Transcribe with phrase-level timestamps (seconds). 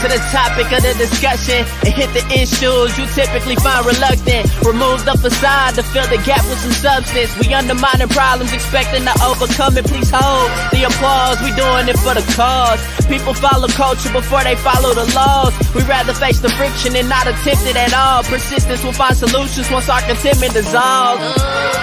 [0.00, 4.48] to the topic of the discussion and hit the issues you typically find reluctant.
[4.64, 7.36] Remove the facade to fill the gap with some substance.
[7.36, 9.84] We undermining problems, expecting to overcome it.
[9.84, 11.36] Please hold the applause.
[11.44, 12.80] We doing it for the cause.
[13.12, 15.52] People follow culture before they follow the laws.
[15.76, 18.24] We rather face the friction and not attempt it at all.
[18.24, 21.20] Persistence will find solutions once our contentment dissolves.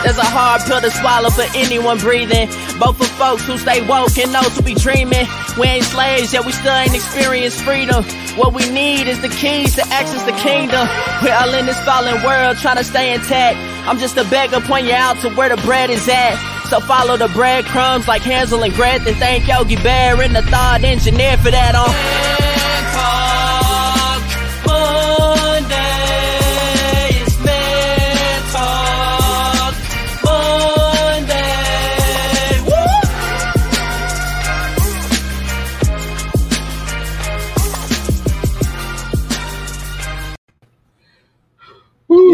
[0.01, 2.49] There's a hard pill to swallow for anyone breathing.
[2.81, 5.29] Both for folks who stay woke and those who be dreaming.
[5.59, 8.03] We ain't slaves, yet we still ain't experienced freedom.
[8.35, 10.87] What we need is the keys to access the kingdom.
[11.23, 13.57] We're all in this fallen world trying to stay intact.
[13.87, 16.35] I'm just a beggar, point you out to where the bread is at.
[16.69, 19.13] So follow the breadcrumbs like Hansel and Gretel.
[19.15, 23.31] Thank Yogi Bear and the thought engineer for that uh.
[23.31, 23.36] on.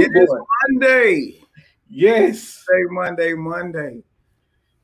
[0.02, 0.40] It is boy.
[0.70, 1.40] Monday.
[1.90, 2.64] Yes.
[2.90, 4.04] Monday, Monday, Monday.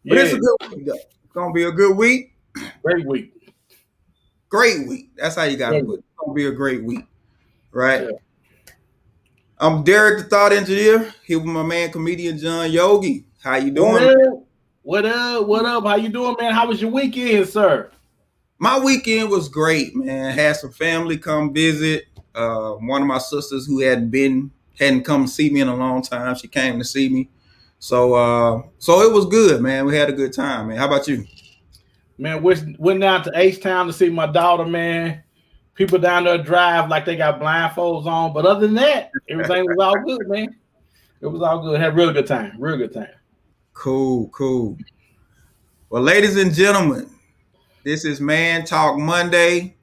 [0.06, 0.94] But it's a good week, though.
[0.94, 2.34] It's gonna be a good week.
[2.84, 3.54] Great week.
[4.50, 5.12] Great week.
[5.16, 6.00] That's how you gotta put it.
[6.00, 7.06] It's gonna be a great week.
[7.72, 8.04] Right?
[8.04, 8.74] Yeah.
[9.60, 13.26] I'm Derek, the thought engineer, here with my man comedian John Yogi.
[13.44, 14.28] How you What doing?
[14.28, 14.44] up?
[14.84, 15.48] What up?
[15.48, 15.84] What up?
[15.84, 16.54] How you doing, man?
[16.54, 17.92] How was your weekend, sir?
[18.58, 20.34] My weekend was great, man.
[20.34, 22.06] Had some family come visit.
[22.34, 26.02] Uh, one of my sisters who hadn't been hadn't come see me in a long
[26.02, 26.36] time.
[26.36, 27.30] She came to see me.
[27.80, 29.86] So uh so it was good, man.
[29.86, 30.78] We had a good time, man.
[30.78, 31.26] How about you?
[32.18, 35.24] Man, went, went down to H Town to see my daughter, man.
[35.74, 38.34] People down there drive like they got blindfolds on.
[38.34, 40.54] But other than that, everything was all good, man.
[41.22, 41.80] It was all good.
[41.80, 42.54] Had a real good time.
[42.60, 43.08] Real good time.
[43.74, 44.78] Cool, cool.
[45.90, 47.10] Well, ladies and gentlemen,
[47.86, 49.78] this is Man Talk Monday.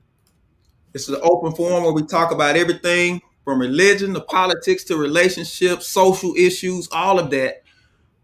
[0.92, 4.96] This is an open forum where we talk about everything from religion to politics to
[4.96, 7.62] relationships, social issues, all of that.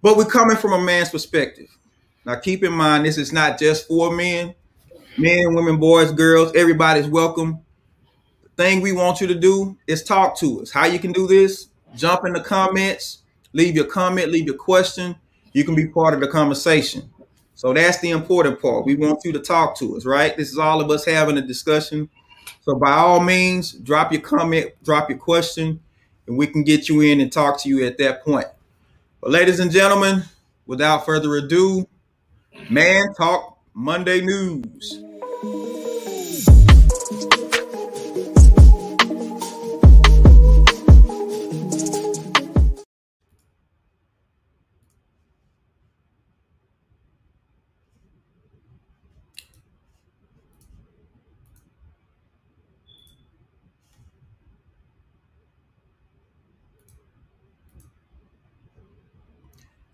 [0.03, 1.69] But we're coming from a man's perspective.
[2.27, 4.53] Now, keep in mind, this is not just for men,
[5.17, 7.61] men, women, boys, girls, everybody's welcome.
[8.43, 10.73] The thing we want you to do is talk to us.
[10.73, 11.69] How you can do this?
[11.95, 13.19] Jump in the comments,
[13.53, 15.15] leave your comment, leave your question.
[15.53, 17.09] You can be part of the conversation.
[17.55, 18.87] So that's the important part.
[18.87, 20.37] We want you to talk to us, right?
[20.37, 22.09] This is all of us having a discussion.
[22.63, 25.81] So by all means, drop your comment, drop your question,
[26.29, 28.47] and we can get you in and talk to you at that point.
[29.21, 30.23] But ladies and gentlemen,
[30.67, 31.89] without further ado,
[32.71, 35.03] Man Talk Monday News.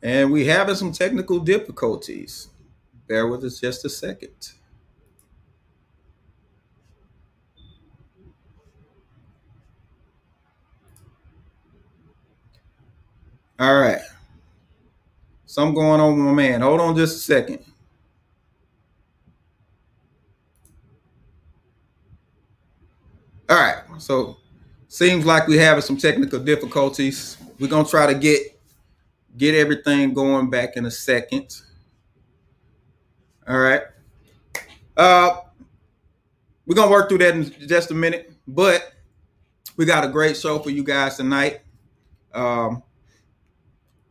[0.03, 2.49] And we having some technical difficulties.
[3.09, 4.53] Bear with us just a second.
[13.59, 14.01] All right.
[15.47, 16.61] Something going on with my man.
[16.61, 17.65] Hold on just a second.
[23.49, 23.83] All right.
[23.99, 24.37] So
[24.87, 27.37] seems like we're having some technical difficulties.
[27.59, 28.58] We're gonna try to get
[29.39, 31.63] get everything going back in a second.
[33.47, 33.83] All right.
[34.97, 35.41] Uh
[36.67, 38.93] we're gonna work through that in just a minute, but
[39.77, 41.61] we got a great show for you guys tonight.
[42.35, 42.83] Um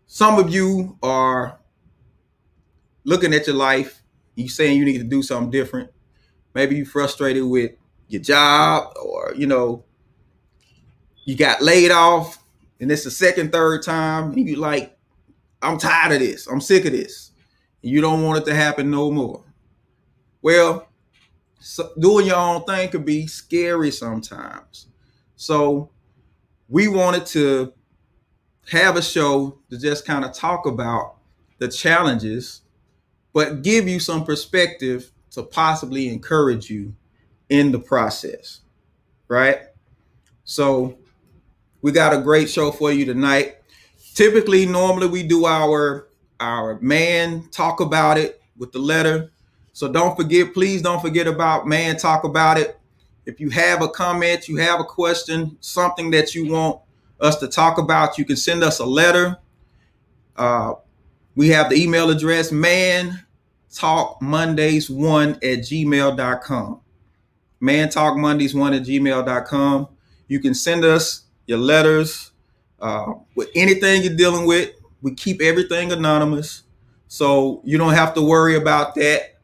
[0.07, 1.59] some of you are
[3.03, 4.01] looking at your life,
[4.35, 5.91] you saying you need to do something different.
[6.55, 7.71] Maybe you're frustrated with
[8.07, 9.83] your job or you know
[11.25, 12.41] you got laid off
[12.80, 14.96] and it's the second, third time, and you like,
[15.68, 16.48] I'm tired of this.
[16.48, 17.31] I'm sick of this.
[17.81, 19.44] You don't want it to happen no more.
[20.42, 20.88] Well,
[21.60, 24.88] so doing your own thing could be scary sometimes.
[25.36, 25.90] So
[26.69, 27.74] we wanted to
[28.72, 31.18] have a show to just kind of talk about
[31.60, 32.62] the challenges,
[33.34, 36.96] but give you some perspective to possibly encourage you
[37.50, 38.62] in the process.
[39.28, 39.60] Right?
[40.46, 40.98] So
[41.81, 43.58] we got a great show for you tonight.
[44.18, 46.08] Typically, normally we do our
[46.40, 49.31] our man talk about it with the letter.
[49.74, 52.80] So don't forget, please don't forget about man talk about it.
[53.28, 56.81] If you have a comment, you have a question, something that you want
[57.19, 59.38] us to talk about, you can send us a letter.
[60.36, 60.74] Uh,
[61.36, 63.24] we have the email address man
[63.72, 66.81] talk mondays one at gmail.com.
[67.60, 69.90] man talk mondays one at gmail.com.
[70.28, 72.31] You can send us your letters
[72.79, 74.71] uh, with anything you're dealing with.
[75.01, 76.63] We keep everything anonymous.
[77.07, 79.39] So you don't have to worry about that.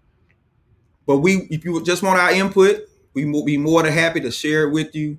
[1.06, 2.82] But we, if you just want our input,
[3.14, 5.18] we will be more than happy to share it with you.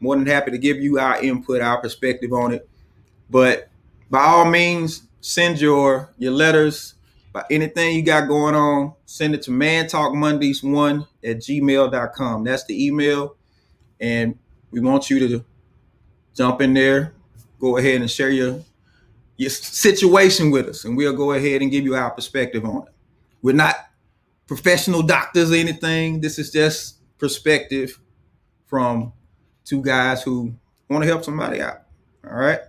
[0.00, 2.68] More than happy to give you our input, our perspective on it.
[3.28, 3.68] But
[4.10, 6.94] by all means, send your your letters,
[7.32, 12.44] by anything you got going on, send it to man talk mondays one at gmail.com.
[12.44, 13.36] That's the email.
[14.00, 14.38] And
[14.70, 15.44] we want you to
[16.34, 17.14] jump in there,
[17.58, 18.60] go ahead and share your
[19.36, 22.92] your situation with us, and we'll go ahead and give you our perspective on it.
[23.40, 23.76] We're not
[24.46, 26.20] professional doctors or anything.
[26.20, 28.00] This is just perspective
[28.66, 29.12] from
[29.64, 30.54] two guys who
[30.88, 31.82] want to help somebody out.
[32.28, 32.60] All right.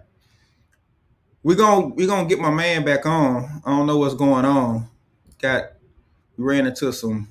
[1.42, 3.62] We're gonna we're gonna get my man back on.
[3.66, 4.88] I don't know what's going on.
[5.42, 5.72] Got
[6.38, 7.30] ran into some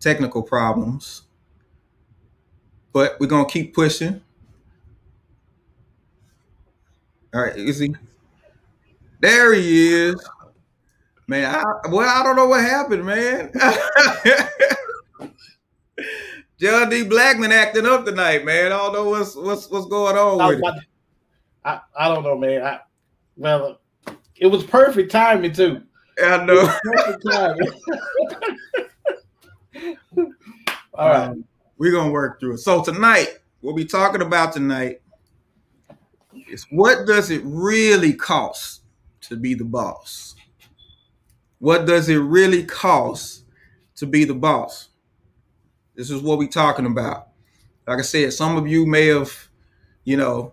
[0.00, 1.22] technical problems.
[2.92, 4.20] But we're gonna keep pushing.
[7.34, 7.94] All right, you see,
[9.20, 10.28] There he is.
[11.26, 13.50] Man, I, well, I don't know what happened, man.
[16.60, 17.04] John D.
[17.04, 18.66] Blackman acting up tonight, man.
[18.66, 20.84] I don't know what's what's what's going on with it.
[21.64, 22.62] I, I don't know, man.
[22.62, 22.80] I,
[23.36, 23.80] well,
[24.36, 25.80] it was perfect timing too.
[26.22, 26.70] I know.
[26.82, 27.68] Perfect timing.
[30.94, 31.28] All right.
[31.28, 31.44] Um,
[31.78, 32.58] we're gonna work through it.
[32.58, 35.00] So tonight, we'll be talking about tonight
[36.70, 38.82] what does it really cost
[39.22, 40.34] to be the boss?
[41.58, 43.44] What does it really cost
[43.96, 44.88] to be the boss?
[45.94, 47.28] This is what we're talking about.
[47.86, 49.32] Like I said, some of you may have,
[50.04, 50.52] you know,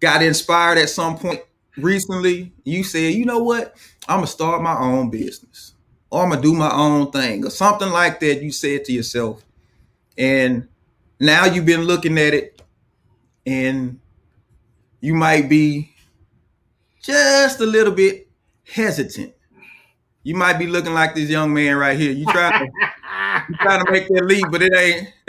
[0.00, 1.40] got inspired at some point
[1.76, 2.52] recently.
[2.64, 3.76] You said, you know what?
[4.08, 5.74] I'm gonna start my own business,
[6.10, 8.42] or I'm gonna do my own thing, or something like that.
[8.42, 9.44] You said to yourself,
[10.16, 10.68] and
[11.20, 12.62] now you've been looking at it,
[13.44, 14.00] and
[15.06, 15.94] you might be
[17.00, 18.26] just a little bit
[18.66, 19.32] hesitant.
[20.24, 22.10] You might be looking like this young man right here.
[22.10, 22.64] You try to
[23.48, 25.08] you trying to make that leap, but it ain't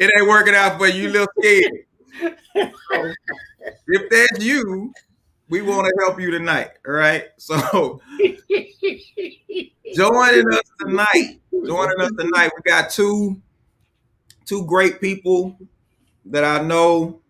[0.00, 1.02] it ain't working out for you.
[1.02, 2.72] You little scared.
[2.90, 3.12] So,
[3.88, 4.90] if that's you,
[5.50, 6.70] we want to help you tonight.
[6.86, 7.26] All right.
[7.36, 8.00] So
[9.94, 13.38] joining us tonight, joining us tonight, we got two
[14.46, 15.58] two great people
[16.24, 17.20] that I know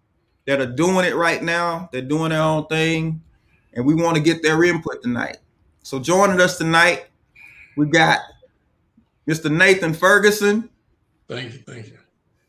[0.49, 1.91] that are doing it right now.
[1.93, 3.21] They're doing their own thing,
[3.75, 5.37] and we want to get their input tonight.
[5.83, 7.05] So joining us tonight,
[7.77, 8.21] we got
[9.27, 9.55] Mr.
[9.55, 10.71] Nathan Ferguson.
[11.29, 11.99] Thank you, thank you.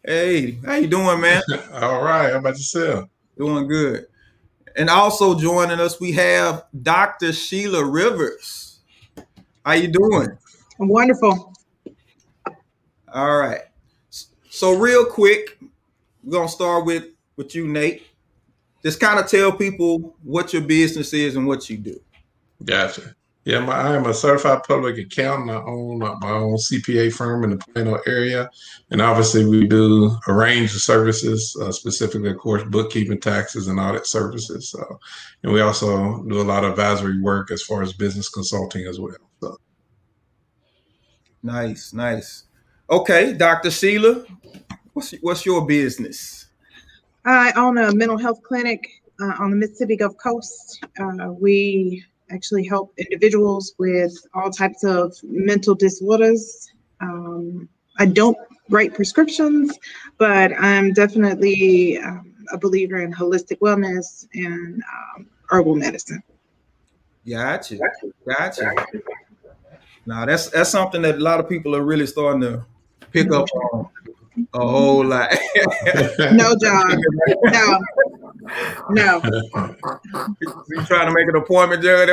[0.02, 1.42] Hey, how you doing, man?
[1.74, 3.10] All right, how about yourself?
[3.38, 4.06] Doing good.
[4.78, 7.34] And also joining us, we have Dr.
[7.34, 8.80] Sheila Rivers.
[9.66, 10.30] How you doing?
[10.80, 11.54] I'm wonderful.
[13.14, 13.64] All right.
[14.50, 15.60] So real quick,
[16.24, 17.04] we're gonna start with
[17.40, 18.06] with you, Nate.
[18.84, 22.00] Just kind of tell people what your business is and what you do.
[22.66, 23.16] Gotcha.
[23.46, 25.50] Yeah, my, I am a certified public accountant.
[25.50, 28.50] I own my own CPA firm in the Plano area.
[28.92, 33.80] And obviously, we do a range of services, uh, specifically, of course, bookkeeping, taxes, and
[33.80, 34.70] audit services.
[34.70, 35.00] So,
[35.44, 39.00] and we also do a lot of advisory work as far as business consulting as
[39.00, 39.16] well.
[39.42, 39.58] So.
[41.42, 42.44] Nice, nice.
[42.90, 43.72] Okay, Dr.
[43.72, 44.26] Sheila,
[44.92, 46.49] what's, what's your business?
[47.26, 50.84] I own a mental health clinic uh, on the Mississippi Gulf Coast.
[51.00, 56.72] Uh, we actually help individuals with all types of mental disorders.
[57.02, 58.38] Um, I don't
[58.70, 59.78] write prescriptions,
[60.18, 64.82] but I'm definitely um, a believer in holistic wellness and
[65.16, 66.24] um, herbal medicine.
[67.28, 67.78] Gotcha.
[68.28, 68.74] Gotcha.
[70.06, 72.66] Now that's that's something that a lot of people are really starting to
[73.12, 73.90] pick up on
[74.54, 75.30] a whole lot.
[76.34, 77.02] no, John.
[77.46, 77.80] No.
[78.90, 79.22] No.
[80.70, 82.08] You trying to make an appointment, John?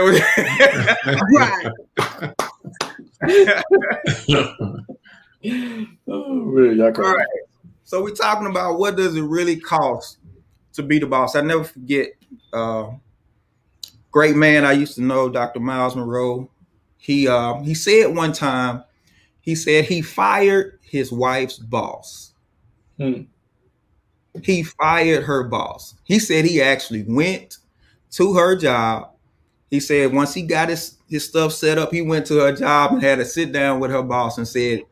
[1.35, 1.73] right.
[6.09, 6.81] oh, really?
[6.83, 7.27] All right.
[7.85, 10.19] So we're talking about what does it really cost
[10.77, 11.35] to be the boss.
[11.35, 12.11] I never forget.
[12.53, 12.91] Uh,
[14.11, 15.61] great man I used to know, Dr.
[15.61, 16.49] Myles Munroe.
[16.99, 18.85] He uh, he said one time,
[19.47, 22.35] he said he fired his wife's boss.
[22.99, 23.23] Hmm.
[24.43, 25.95] He fired her boss.
[26.03, 27.59] He said he actually went
[28.11, 29.13] to her job.
[29.71, 32.95] He said once he got his, his stuff set up, he went to her job
[32.95, 34.83] and had to sit down with her boss and said,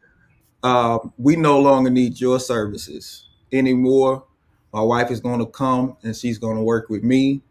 [0.63, 4.25] uh, We no longer need your services anymore.
[4.73, 7.43] My wife is going to come and she's going to work with me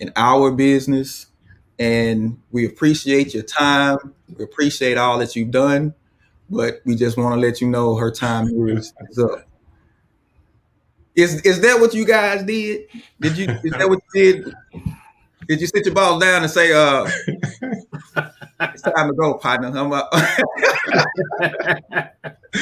[0.00, 1.28] in our business.
[1.78, 4.12] And we appreciate your time.
[4.36, 5.94] We appreciate all that you've done.
[6.50, 9.44] But we just want to let you know her time is, is up.
[11.14, 12.86] Is is that what you guys did?
[13.20, 14.54] Did you is that what you did?
[15.48, 17.08] Did you sit your balls down and say, uh
[18.60, 19.72] it's time to go, partner?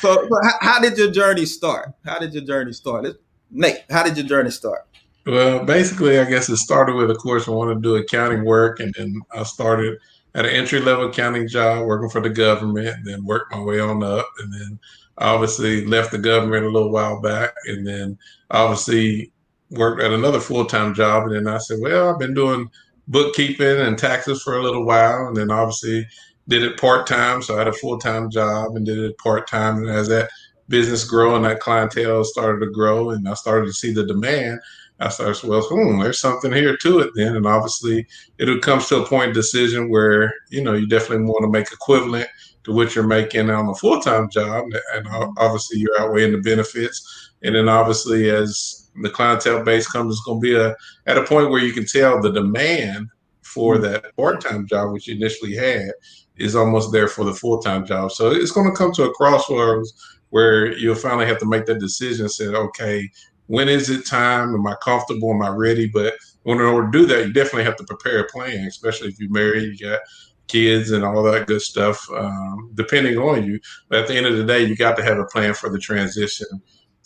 [0.00, 1.92] So, so how, how, did your journey start?
[2.06, 3.06] How did your journey start?
[3.50, 4.86] Nate, how did your journey start?
[5.26, 8.80] Well, basically, I guess it started with, of course, I wanted to do accounting work,
[8.80, 9.98] and then I started
[10.34, 14.02] at an entry level accounting job working for the government, then worked my way on
[14.02, 14.78] up, and then
[15.18, 18.18] obviously left the government a little while back, and then
[18.50, 19.32] obviously
[19.70, 22.70] worked at another full time job, and then I said, well, I've been doing
[23.08, 26.06] bookkeeping and taxes for a little while, and then obviously
[26.48, 27.42] did it part time.
[27.42, 30.30] So I had a full time job and did it part time, and as that
[30.68, 34.60] business grew and that clientele started to grow, and I started to see the demand.
[35.00, 37.36] I started, well, hmm, there's something here to it then.
[37.36, 38.06] And obviously,
[38.38, 41.72] it comes to a point of decision where, you know, you definitely want to make
[41.72, 42.28] equivalent
[42.64, 44.66] to what you're making on a full time job.
[44.94, 47.32] And obviously, you're outweighing the benefits.
[47.42, 50.76] And then, obviously, as the clientele base comes, it's going to be a,
[51.06, 53.08] at a point where you can tell the demand
[53.42, 53.84] for mm-hmm.
[53.84, 55.92] that part time job, which you initially had,
[56.36, 58.12] is almost there for the full time job.
[58.12, 59.92] So it's going to come to a crossroads
[60.30, 63.08] where you'll finally have to make that decision and say, okay,
[63.50, 64.54] when is it time?
[64.54, 65.32] Am I comfortable?
[65.34, 65.88] Am I ready?
[65.88, 66.14] But
[66.44, 69.28] in order to do that, you definitely have to prepare a plan, especially if you're
[69.28, 69.98] married, you got
[70.46, 73.58] kids and all that good stuff, um, depending on you.
[73.88, 75.80] But at the end of the day, you got to have a plan for the
[75.80, 76.46] transition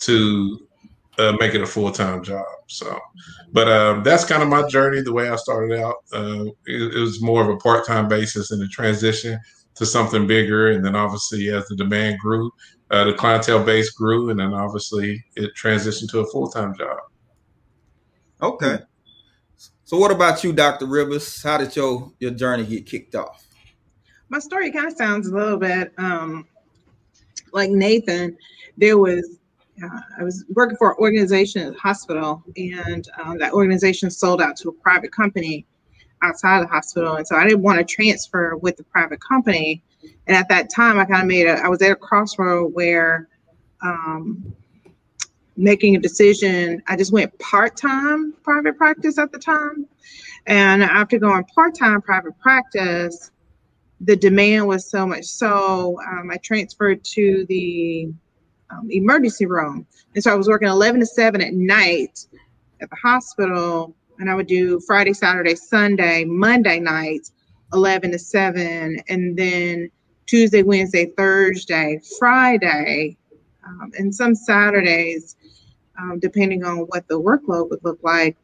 [0.01, 0.67] to
[1.17, 2.45] uh, make it a full time job.
[2.67, 2.95] So,
[3.51, 5.01] but um, that's kind of my journey.
[5.01, 8.51] The way I started out, uh, it, it, was more of a part time basis
[8.51, 9.39] and the transition
[9.77, 10.69] to something bigger.
[10.71, 12.51] And then obviously, as the demand grew,
[12.91, 16.97] uh, the clientele base grew, and then obviously it transitioned to a full time job.
[18.41, 18.79] Okay.
[19.85, 20.85] So, what about you, Dr.
[20.85, 21.41] Rivers?
[21.41, 23.45] How did your your journey get kicked off?
[24.29, 26.47] My story kind of sounds a little bit um,
[27.53, 28.37] like Nathan.
[28.77, 29.39] There was
[29.83, 34.41] uh, I was working for an organization at the hospital, and um, that organization sold
[34.41, 35.65] out to a private company
[36.23, 39.83] outside of the hospital, and so I didn't want to transfer with the private company.
[40.27, 43.27] And at that time, I kind of made a, I was at a crossroad where
[43.81, 44.53] um,
[45.57, 49.87] making a decision, I just went part time private practice at the time.
[50.47, 53.31] And after going part time private practice,
[54.01, 58.11] the demand was so much so um, I transferred to the
[58.69, 59.87] um, emergency room.
[60.13, 62.25] And so I was working 11 to 7 at night
[62.81, 63.95] at the hospital.
[64.19, 67.31] And I would do Friday, Saturday, Sunday, Monday nights,
[67.75, 68.97] 11 to 7.
[69.07, 69.91] And then
[70.25, 73.17] Tuesday, Wednesday, Thursday, Friday,
[73.67, 75.35] um, and some Saturdays,
[75.99, 78.37] um, depending on what the workload would look like,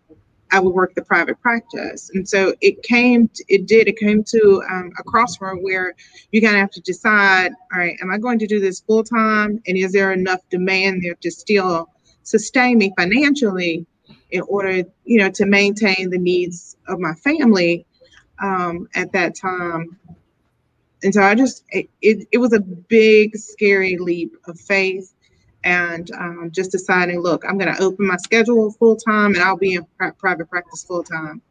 [0.52, 2.12] I would work the private practice.
[2.14, 5.96] And so it came, to, it did, it came to um, a crossroad where
[6.32, 9.04] you kind of have to decide, all right, am I going to do this full
[9.04, 9.62] time?
[9.66, 11.88] And is there enough demand there to still
[12.24, 13.86] sustain me financially
[14.32, 17.86] in order, you know, to maintain the needs of my family
[18.41, 19.98] um, at that time?
[21.03, 25.13] and so I just it, it, it was a big scary leap of faith
[25.63, 29.57] and um, just deciding look I'm going to open my schedule full time and I'll
[29.57, 29.86] be in
[30.17, 31.41] private practice full time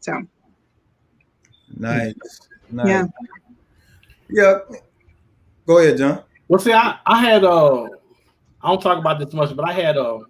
[0.00, 0.22] so.
[1.76, 2.14] Nice,
[2.70, 2.86] nice.
[2.86, 3.06] yeah.
[4.28, 4.58] Yeah.
[5.66, 6.22] Go ahead John.
[6.48, 7.84] Well see I, I had uh
[8.62, 10.22] I don't talk about this much but I had uh, uh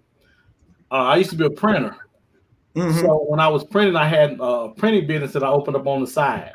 [0.91, 1.95] I used to be a printer
[2.75, 2.99] mm-hmm.
[2.99, 6.01] so when I was printing I had a printing business that I opened up on
[6.01, 6.51] the side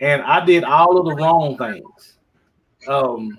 [0.00, 2.18] and I did all of the wrong things.
[2.88, 3.38] Um,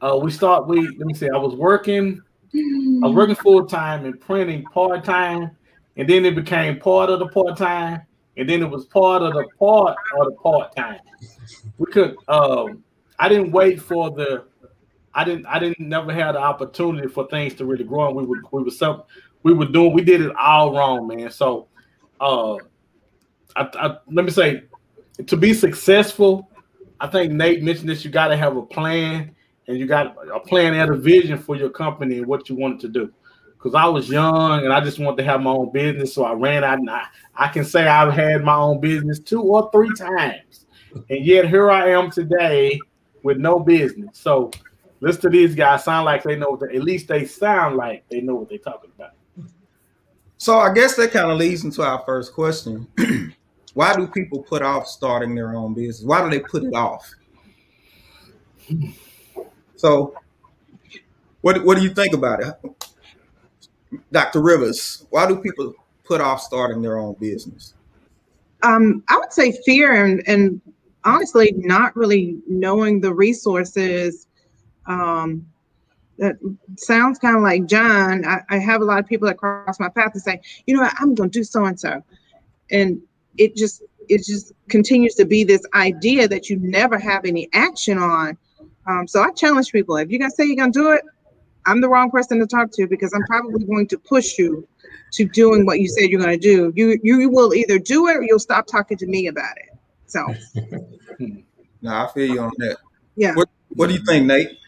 [0.00, 0.66] uh, we start.
[0.66, 1.28] We let me see.
[1.28, 2.20] I was working.
[2.54, 5.50] I was working full time and printing part time,
[5.96, 8.02] and then it became part of the part time,
[8.36, 11.00] and then it was part of the part of the part time.
[11.78, 12.16] We could.
[12.28, 12.82] Um,
[13.18, 14.44] I didn't wait for the.
[15.12, 15.46] I didn't.
[15.46, 18.08] I didn't never have the opportunity for things to really grow.
[18.08, 18.40] And we would.
[18.52, 19.02] We were some.
[19.42, 19.92] We were doing.
[19.92, 21.30] We did it all wrong, man.
[21.30, 21.68] So,
[22.20, 22.54] uh,
[23.56, 24.64] I, I let me say
[25.26, 26.50] to be successful,
[27.00, 28.04] I think Nate mentioned this.
[28.04, 29.34] You got to have a plan,
[29.66, 32.80] and you got a plan and a vision for your company and what you wanted
[32.80, 33.12] to do.
[33.52, 36.32] Because I was young and I just wanted to have my own business, so I
[36.32, 36.78] ran out.
[36.78, 37.04] And I,
[37.34, 40.66] I can say I've had my own business two or three times,
[41.10, 42.78] and yet here I am today
[43.22, 44.18] with no business.
[44.18, 44.50] So
[45.00, 45.84] listen to these guys.
[45.84, 46.50] Sound like they know.
[46.52, 49.12] What at least they sound like they know what they're talking about.
[50.40, 52.86] So I guess that kind of leads into our first question.
[53.74, 56.02] Why do people put off starting their own business?
[56.02, 57.14] Why do they put it off?
[59.76, 60.14] So,
[61.42, 64.40] what what do you think about it, Dr.
[64.40, 65.04] Rivers?
[65.10, 67.74] Why do people put off starting their own business?
[68.62, 70.58] Um, I would say fear and, and
[71.04, 74.26] honestly not really knowing the resources
[74.86, 75.46] um,
[76.20, 76.36] that
[76.76, 78.24] sounds kind of like John.
[78.26, 80.82] I, I, have a lot of people that cross my path and say, you know
[80.82, 82.02] what, I'm going to do so and so,
[82.70, 83.00] and
[83.38, 87.96] it just it just continues to be this idea that you never have any action
[87.96, 88.36] on.
[88.86, 91.02] Um, so I challenge people: if you're gonna say you're gonna do it,
[91.66, 94.66] I'm the wrong person to talk to because I'm probably going to push you
[95.12, 96.72] to doing what you said you're going to do.
[96.76, 99.78] You you will either do it or you'll stop talking to me about it.
[100.06, 100.26] So,
[101.80, 102.76] no, I feel you on that.
[103.16, 103.34] Yeah.
[103.34, 104.58] What What do you think, Nate?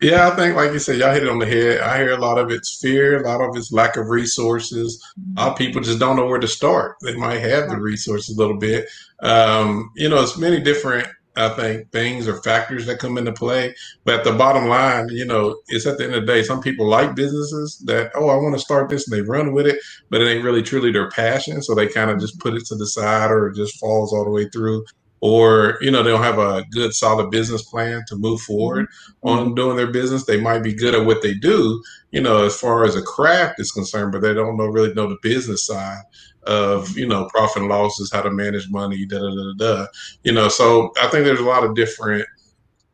[0.00, 1.80] Yeah, I think, like you said, y'all hit it on the head.
[1.82, 5.02] I hear a lot of it's fear, a lot of it's lack of resources.
[5.36, 6.96] A lot of people just don't know where to start.
[7.02, 8.88] They might have the resources a little bit.
[9.22, 13.74] Um, you know, it's many different I think things or factors that come into play.
[14.04, 16.60] But at the bottom line, you know, it's at the end of the day, some
[16.60, 19.80] people like businesses that, oh, I want to start this and they run with it,
[20.10, 21.62] but it ain't really truly their passion.
[21.62, 24.24] So they kind of just put it to the side or it just falls all
[24.24, 24.84] the way through.
[25.22, 29.28] Or, you know, they don't have a good solid business plan to move forward mm-hmm.
[29.28, 30.24] on doing their business.
[30.24, 33.60] They might be good at what they do, you know, as far as a craft
[33.60, 36.02] is concerned, but they don't know really know the business side
[36.44, 39.86] of you know profit and losses, how to manage money, da da da da.
[40.24, 42.26] You know, so I think there's a lot of different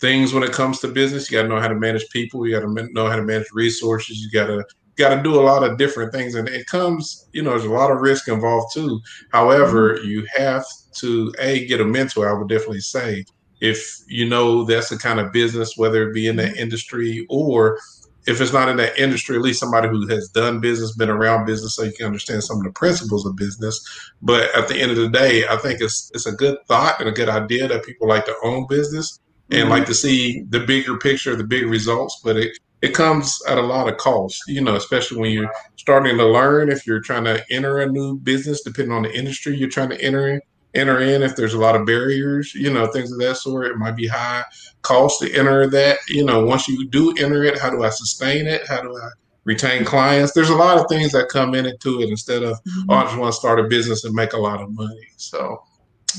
[0.01, 1.31] things when it comes to business.
[1.31, 2.47] You got to know how to manage people.
[2.47, 4.19] You got to know how to manage resources.
[4.19, 4.65] You got to
[4.97, 7.29] got to do a lot of different things, and it comes.
[7.33, 9.01] You know, there's a lot of risk involved too.
[9.31, 10.09] However, mm-hmm.
[10.09, 12.29] you have to a get a mentor.
[12.29, 13.25] I would definitely say
[13.61, 16.63] if you know that's the kind of business, whether it be in that mm-hmm.
[16.63, 17.79] industry or
[18.27, 21.47] if it's not in that industry, at least somebody who has done business, been around
[21.47, 24.13] business, so you can understand some of the principles of business.
[24.21, 27.09] But at the end of the day, I think it's it's a good thought and
[27.09, 29.71] a good idea that people like to own business and mm-hmm.
[29.71, 32.21] like to see the bigger picture, the big results.
[32.25, 36.17] But it it comes at a lot of cost, you know, especially when you're starting
[36.17, 36.71] to learn.
[36.71, 40.01] If you're trying to enter a new business, depending on the industry you're trying to
[40.01, 40.41] enter in,
[40.75, 43.67] enter in if there's a lot of barriers, you know, things of that sort.
[43.67, 44.45] It might be high
[44.83, 45.99] cost to enter that.
[46.09, 48.69] You know, once you do enter it, how do I sustain it?
[48.69, 49.09] How do I
[49.43, 50.33] retain clients?
[50.33, 52.91] There's a lot of things that come into it instead of, mm-hmm.
[52.91, 55.09] oh, I just want to start a business and make a lot of money.
[55.17, 55.61] So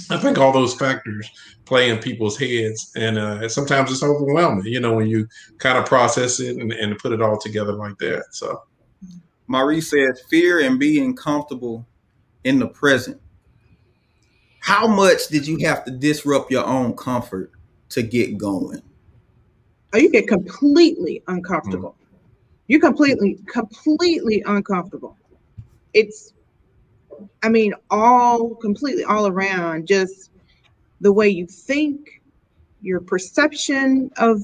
[0.09, 1.29] I think all those factors
[1.65, 2.91] play in people's heads.
[2.95, 6.97] And uh, sometimes it's overwhelming, you know, when you kind of process it and, and
[6.97, 8.25] put it all together like that.
[8.31, 8.63] So.
[9.47, 11.85] Marie says fear and being comfortable
[12.43, 13.21] in the present
[14.67, 17.51] how much did you have to disrupt your own comfort
[17.87, 18.81] to get going?
[19.93, 21.95] Oh, you get completely uncomfortable.
[21.97, 22.17] Mm.
[22.67, 25.15] You completely, completely uncomfortable.
[25.93, 26.33] It's,
[27.43, 30.31] I mean, all completely all around, just
[31.01, 32.21] the way you think,
[32.81, 34.43] your perception of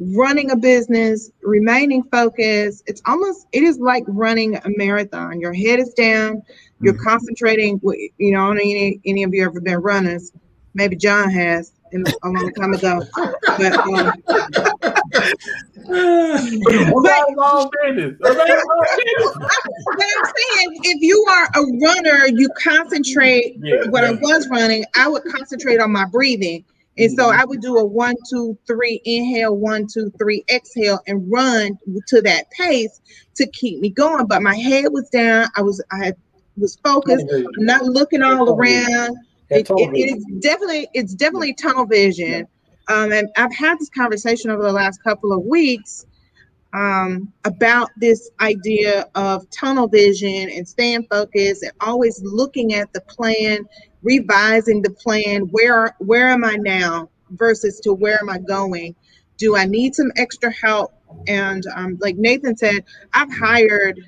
[0.00, 2.82] running a business, remaining focused.
[2.86, 5.40] It's almost, it is like running a marathon.
[5.40, 6.42] Your head is down,
[6.80, 7.04] you're mm-hmm.
[7.04, 7.80] concentrating.
[8.18, 10.32] You know, any any of you ever been runners?
[10.74, 13.02] Maybe John has in, a long time ago.
[13.14, 15.12] But, um, but,
[20.00, 23.56] I'm saying, if you are a runner, you concentrate.
[23.60, 24.10] Yeah, when yeah.
[24.10, 26.64] I was running, I would concentrate on my breathing.
[26.98, 27.40] And so mm-hmm.
[27.40, 31.78] I would do a one, two, three, inhale, one, two, three, exhale, and run
[32.08, 33.00] to that pace
[33.36, 34.26] to keep me going.
[34.26, 35.46] But my head was down.
[35.56, 36.16] I was I had
[36.56, 37.26] was focused,
[37.56, 39.16] not looking all around.
[39.52, 42.46] It, it, it's definitely it's definitely tunnel vision.
[42.88, 46.04] Um, and I've had this conversation over the last couple of weeks
[46.72, 53.00] um, about this idea of tunnel vision and staying focused and always looking at the
[53.02, 53.66] plan,
[54.02, 55.42] revising the plan.
[55.50, 58.94] Where where am I now versus to where am I going?
[59.36, 60.92] Do I need some extra help?
[61.28, 64.00] And um, like Nathan said, I've hired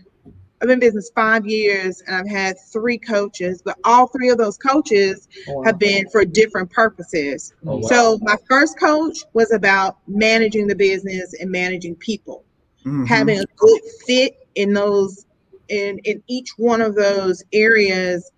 [0.61, 4.39] I've been in business five years and I've had three coaches, but all three of
[4.39, 5.63] those coaches oh, wow.
[5.65, 7.53] have been for different purposes.
[7.67, 7.89] Oh, wow.
[7.89, 12.45] So my first coach was about managing the business and managing people,
[12.81, 13.05] mm-hmm.
[13.05, 15.27] having a good fit in those
[15.69, 18.31] in in each one of those areas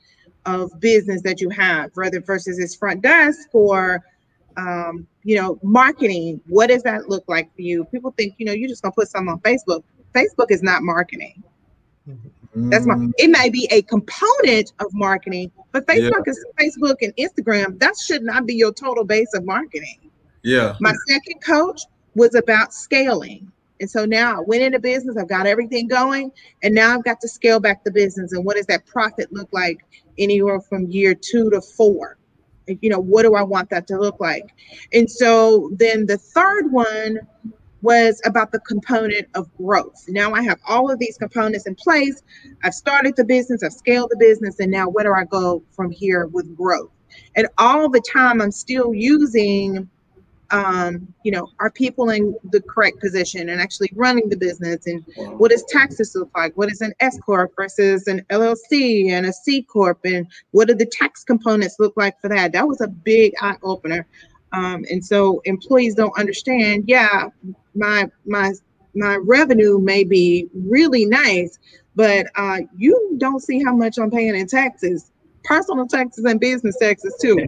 [0.47, 4.05] of business that you have, whether versus its front desk or
[4.57, 6.41] um, you know, marketing.
[6.47, 7.85] What does that look like for you?
[7.85, 9.83] People think, you know, you're just gonna put something on Facebook.
[10.15, 11.43] Facebook is not marketing.
[12.55, 13.13] That's my mm.
[13.19, 16.33] it may be a component of marketing, but Facebook yeah.
[16.33, 17.79] is Facebook and Instagram.
[17.79, 20.11] That should not be your total base of marketing.
[20.43, 20.77] Yeah.
[20.81, 21.83] My second coach
[22.15, 23.51] was about scaling.
[23.79, 27.21] And so now I went into business, I've got everything going, and now I've got
[27.21, 28.33] to scale back the business.
[28.33, 29.85] And what does that profit look like
[30.17, 32.17] anywhere from year two to four?
[32.67, 34.55] You know, what do I want that to look like?
[34.93, 37.21] And so then the third one
[37.87, 40.05] was about the component of growth.
[40.09, 42.21] Now I have all of these components in place.
[42.65, 45.93] I've started the business, I've scaled the business, and now where do I go from
[45.93, 46.91] here with growth?
[47.37, 49.89] And all the time, I'm still using
[50.53, 54.87] um, you know, are people in the correct position and actually running the business?
[54.87, 55.05] And
[55.39, 56.57] what does taxes look like?
[56.57, 59.99] What is an S corp versus an LLC and a C corp?
[60.05, 62.53] And what do the tax components look like for that?
[62.53, 64.07] That was a big eye opener.
[64.53, 66.85] Um, and so employees don't understand.
[66.87, 67.29] Yeah,
[67.77, 68.53] my my
[68.95, 71.59] my revenue may be really nice,
[71.95, 75.11] but uh, you don't see how much I'm paying in taxes
[75.47, 77.39] personal taxes and business taxes too.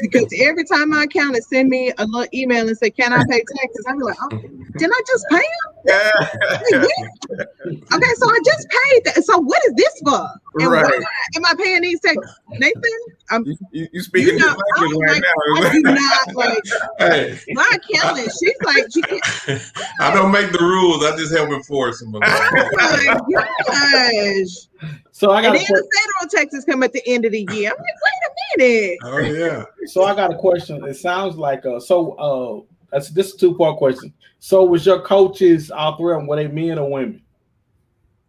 [0.00, 3.44] because every time my accountant send me a little email and say, "Can I pay
[3.56, 5.75] taxes?" I'm like, oh, "Didn't I just pay them?"
[6.82, 9.22] okay, so I just paid that.
[9.24, 10.28] So what is this for?
[10.58, 11.02] And right.
[11.36, 12.82] am I paying these taxes, Nathan?
[13.30, 15.68] I'm, you, you speaking you know, language right like, now.
[15.68, 16.62] I do not like
[16.98, 18.32] hey, my accountant.
[18.40, 19.72] She's like, she can't.
[20.00, 21.04] I don't make the rules.
[21.04, 22.14] I just help enforce them.
[22.14, 24.68] Oh my gosh.
[25.12, 25.56] So I got.
[25.56, 27.70] And then the federal taxes come at the end of the year.
[27.70, 28.98] I'm like, wait a minute.
[29.02, 29.64] Oh yeah.
[29.86, 30.84] So I got a question.
[30.84, 31.80] It sounds like uh.
[31.80, 34.12] So uh, that's this two part question.
[34.38, 37.22] So was your coaches all three of them were they men or women?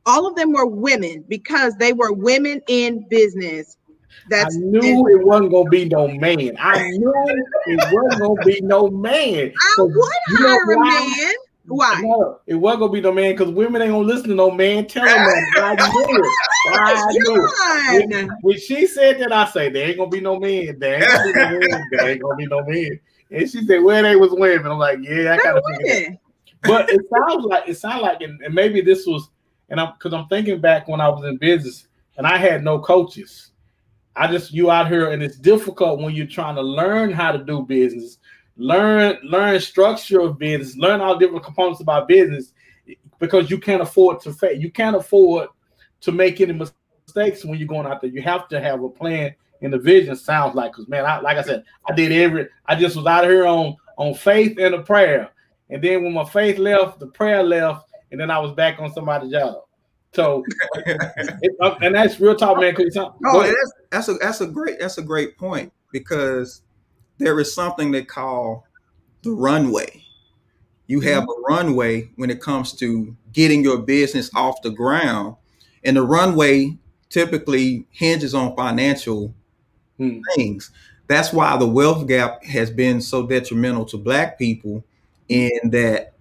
[0.06, 3.78] All of them were women because they were women in business.
[4.30, 6.56] That's I knew it wasn't gonna be no man.
[6.60, 7.14] I knew
[7.68, 9.54] it wasn't gonna be no man.
[9.56, 11.34] I would hire a man.
[11.68, 12.02] Why?
[12.02, 14.88] No, it wasn't gonna be no man because women ain't gonna listen to no man
[14.88, 15.46] telling them.
[15.58, 16.36] I knew it.
[16.74, 17.50] I knew
[17.90, 18.10] it.
[18.10, 20.80] When, when, she said that, I say there ain't gonna be no man.
[20.80, 21.88] There ain't gonna be no man.
[21.92, 23.00] There ain't gonna be no man.
[23.32, 26.20] And she said, "Well, they was women." I'm like, "Yeah, I gotta figure that."
[26.64, 29.30] But it sounds like it sounds like, and, and maybe this was,
[29.70, 31.88] and I'm because I'm thinking back when I was in business
[32.18, 33.52] and I had no coaches.
[34.16, 37.38] I just you out here, and it's difficult when you're trying to learn how to
[37.38, 38.18] do business
[38.58, 42.54] learn learn structure of business, learn all different components about business,
[43.20, 44.58] because you can't afford to fail.
[44.58, 45.50] You can't afford
[46.02, 48.10] to make any mistakes when you're going out there.
[48.10, 50.16] You have to have a plan and the vision.
[50.16, 52.48] Sounds like because man, I, like I said, I did every.
[52.66, 55.30] I just was out of here on on faith and a prayer,
[55.70, 58.94] and then when my faith left, the prayer left, and then I was back on
[58.94, 59.64] somebody's job.
[60.14, 60.44] So,
[60.76, 62.76] it, and that's real talk, man.
[63.26, 66.62] Oh, that's, that's a that's a great that's a great point because
[67.18, 68.66] there is something they call
[69.24, 70.04] the runway.
[70.88, 71.54] You have mm-hmm.
[71.54, 75.36] a runway when it comes to getting your business off the ground.
[75.84, 76.78] And the runway
[77.10, 79.34] typically hinges on financial
[80.00, 80.22] mm.
[80.36, 80.72] things.
[81.08, 84.84] That's why the wealth gap has been so detrimental to Black people
[85.30, 86.14] in that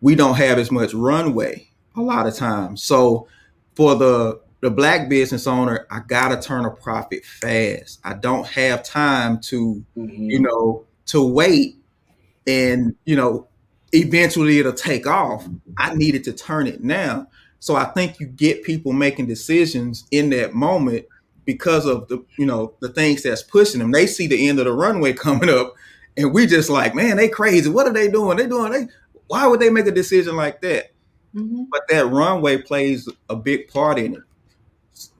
[0.00, 1.66] we don't have as much runway
[1.96, 2.82] a lot of times.
[2.82, 3.26] So
[3.74, 8.00] for the the black business owner, I gotta turn a profit fast.
[8.02, 10.30] I don't have time to, mm-hmm.
[10.30, 11.76] you know, to wait
[12.46, 13.48] and you know,
[13.92, 15.46] eventually it'll take off.
[15.76, 17.28] I needed to turn it now.
[17.60, 21.06] So I think you get people making decisions in that moment
[21.44, 23.92] because of the, you know, the things that's pushing them.
[23.92, 25.74] They see the end of the runway coming up,
[26.16, 27.68] and we just like, man, they crazy.
[27.68, 28.36] What are they doing?
[28.36, 28.88] They doing they
[29.26, 30.92] why would they make a decision like that?
[31.34, 31.64] Mm-hmm.
[31.70, 34.22] But that runway plays a big part in it.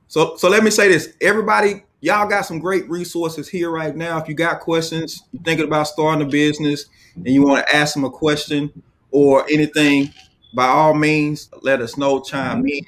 [0.08, 4.18] So, so let me say this, everybody, y'all got some great resources here right now.
[4.18, 7.94] If you got questions, you're thinking about starting a business and you want to ask
[7.94, 8.70] them a question
[9.10, 10.12] or anything,
[10.54, 12.84] by all means, let us know, chime in.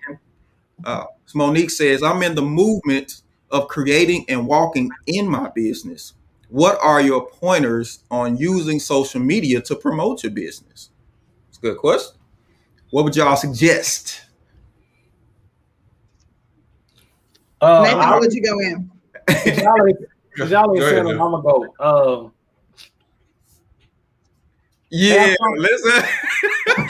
[0.85, 6.15] Uh, Monique says, I'm in the movement of creating and walking in my business.
[6.49, 10.91] What are your pointers on using social media to promote your business?
[11.49, 12.17] It's a good question.
[12.91, 14.23] What would y'all suggest?
[17.61, 18.91] Uh, Nathan, how would you go in?
[19.29, 19.99] y'all ain't,
[20.51, 21.75] y'all ain't saying I'm gonna go.
[21.81, 22.29] Uh,
[24.91, 26.07] yeah, let's uh,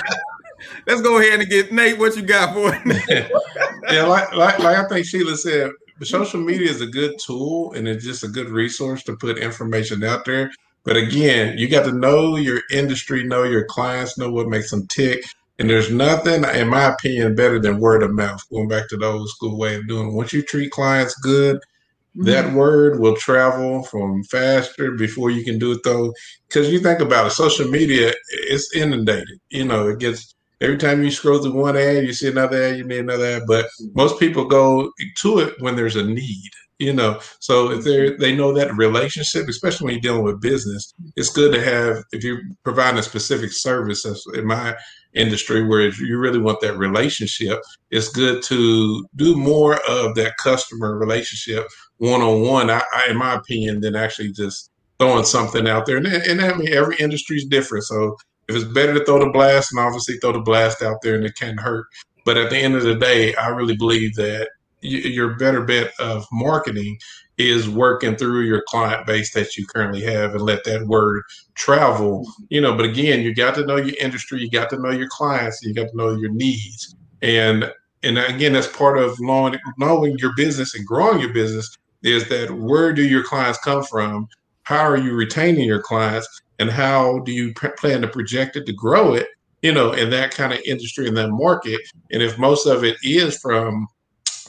[0.87, 1.99] let's go ahead and get Nate.
[1.99, 3.31] What you got for it?
[3.91, 5.71] yeah, like, like like I think Sheila said,
[6.05, 10.05] social media is a good tool and it's just a good resource to put information
[10.05, 10.51] out there.
[10.85, 14.87] But again, you got to know your industry, know your clients, know what makes them
[14.87, 15.25] tick.
[15.59, 18.43] And there's nothing, in my opinion, better than word of mouth.
[18.51, 20.11] Going back to the old school way of doing.
[20.11, 20.15] It.
[20.15, 22.25] Once you treat clients good, mm-hmm.
[22.25, 26.13] that word will travel from faster before you can do it though.
[26.47, 29.41] Because you think about it, social media, it's inundated.
[29.51, 32.79] You know, it gets every time you scroll through one ad, you see another ad,
[32.79, 33.43] you need another ad.
[33.47, 38.15] But most people go to it when there's a need you know so if they
[38.17, 42.23] they know that relationship especially when you're dealing with business it's good to have if
[42.23, 44.77] you're providing a specific service in my
[45.17, 50.97] industry where you really want that relationship, it's good to do more of that customer
[50.97, 51.67] relationship
[51.99, 52.71] one on one.
[52.71, 55.97] I, in my opinion, than actually just throwing something out there.
[55.97, 57.85] And, and I mean, every industry is different.
[57.85, 58.17] So
[58.49, 61.25] if it's better to throw the blast, and obviously throw the blast out there, and
[61.25, 61.87] it can hurt.
[62.25, 66.27] But at the end of the day, I really believe that your better bet of
[66.33, 66.99] marketing
[67.39, 71.23] is working through your client base that you currently have and let that word
[71.55, 72.27] travel.
[72.49, 75.09] You know, but again, you got to know your industry, you got to know your
[75.09, 76.95] clients, you got to know your needs.
[77.23, 82.29] And and again, that's part of knowing, knowing your business and growing your business is
[82.29, 84.29] that where do your clients come from?
[84.63, 86.29] How are you retaining your clients?
[86.59, 89.29] And how do you plan to project it to grow it,
[89.63, 91.81] you know, in that kind of industry, in that market?
[92.11, 93.87] And if most of it is from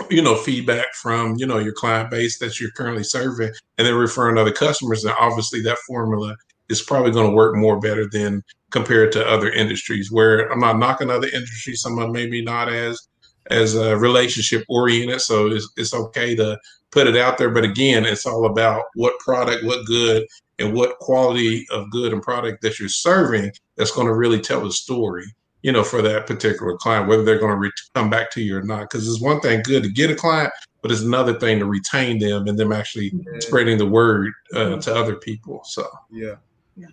[0.10, 3.96] you know feedback from you know your client base that you're currently serving and then
[3.96, 6.36] referring other customers and obviously that formula
[6.70, 10.78] is probably going to work more better than compared to other industries where i'm not
[10.78, 13.08] knocking other industries some of maybe not as
[13.50, 16.58] as a relationship oriented so it's, it's okay to
[16.92, 20.26] put it out there but again it's all about what product what good
[20.60, 24.62] and what quality of good and product that you're serving that's going to really tell
[24.62, 25.26] the story
[25.62, 28.58] you know, for that particular client, whether they're going to re- come back to you
[28.58, 28.82] or not.
[28.82, 32.20] Because it's one thing good to get a client, but it's another thing to retain
[32.20, 33.40] them and them actually yeah.
[33.40, 35.62] spreading the word uh, to other people.
[35.66, 36.36] So yeah,
[36.76, 36.88] yeah.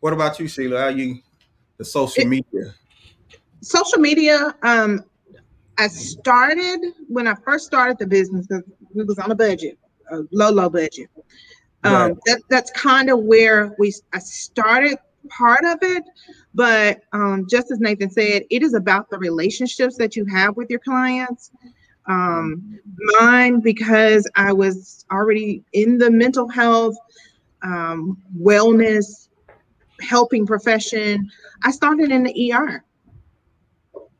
[0.00, 0.80] What about you, Sheila?
[0.80, 1.20] How you
[1.76, 2.74] the social it, media?
[3.60, 4.54] Social media.
[4.62, 5.04] Um,
[5.78, 8.46] I started when I first started the business.
[8.46, 8.64] because
[8.94, 9.78] We was on a budget,
[10.10, 11.10] a low, low budget.
[11.86, 12.16] Um, right.
[12.26, 16.04] that, that's kind of where we I started part of it,
[16.54, 20.70] but um, just as Nathan said, it is about the relationships that you have with
[20.70, 21.50] your clients.
[22.06, 22.78] Um,
[23.18, 26.96] mine, because I was already in the mental health,
[27.62, 29.28] um, wellness,
[30.00, 31.28] helping profession,
[31.64, 32.84] I started in the ER.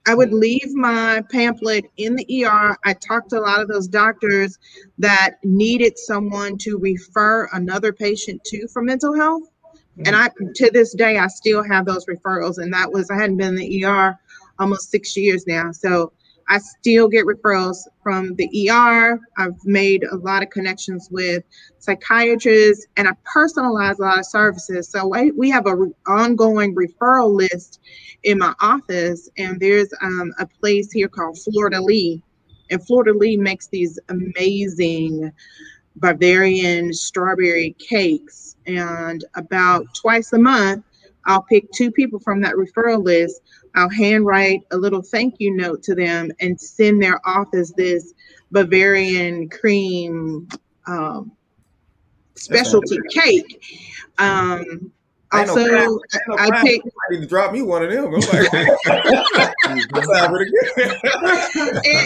[0.07, 2.77] I would leave my pamphlet in the ER.
[2.85, 4.59] I talked to a lot of those doctors
[4.99, 9.43] that needed someone to refer another patient to for mental health.
[10.05, 12.59] And I, to this day, I still have those referrals.
[12.59, 14.19] And that was, I hadn't been in the ER
[14.59, 15.73] almost six years now.
[15.73, 16.13] So
[16.49, 19.21] I still get referrals from the ER.
[19.37, 21.43] I've made a lot of connections with
[21.79, 24.89] psychiatrists and I personalize a lot of services.
[24.89, 27.81] So I, we have an re- ongoing referral list
[28.23, 32.21] in my office, and there's um, a place here called de Lis.
[32.71, 35.33] And de Lis makes these amazing
[35.97, 40.85] Bavarian strawberry cakes and about twice a month,
[41.27, 43.41] I'll pick two people from that referral list.
[43.77, 48.15] I'll handwrite a little thank you note to them and send their office this
[48.51, 50.49] Bavarian cream
[50.87, 51.31] um,
[52.35, 53.63] specialty cake.
[54.19, 54.93] Um,
[55.33, 56.01] also, no
[56.39, 56.83] I, I take.
[56.85, 58.15] I need to drop me one of them.
[58.15, 58.31] I'm like,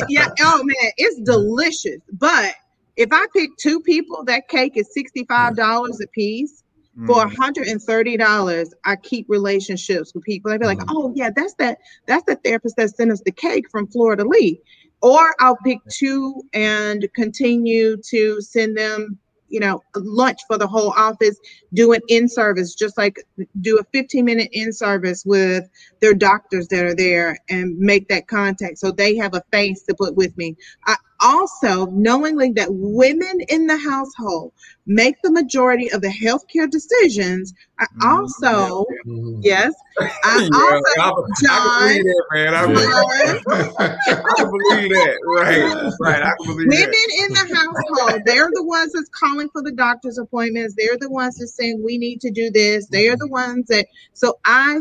[0.08, 2.00] yeah, oh man, it's delicious.
[2.12, 2.54] But
[2.96, 6.64] if I pick two people, that cake is $65 a piece.
[7.00, 7.06] Mm.
[7.06, 10.52] For $130, I keep relationships with people.
[10.52, 10.86] I'd be like, mm.
[10.88, 14.60] oh yeah, that's that, that's the therapist that sent us the cake from Florida Lee.
[15.02, 19.18] Or I'll pick two and continue to send them
[19.50, 21.36] you know lunch for the whole office
[21.74, 23.16] do an in service just like
[23.60, 25.68] do a 15 minute in service with
[26.00, 29.94] their doctors that are there and make that contact so they have a face to
[29.94, 34.52] put with me i also knowingly that women in the household
[34.86, 37.54] make the majority of the healthcare decisions.
[37.78, 38.08] I mm-hmm.
[38.08, 39.40] also, mm-hmm.
[39.42, 40.06] yes, I
[40.52, 42.02] yeah, also, I, John, I
[42.32, 42.54] man.
[42.54, 42.62] I,
[44.18, 45.92] I can believe that, right?
[46.00, 47.26] Right, I can believe women that.
[47.28, 50.74] in the household, they're the ones that's calling for the doctor's appointments.
[50.76, 52.86] They're the ones that's saying we need to do this.
[52.86, 53.86] They're the ones that.
[54.14, 54.80] So I,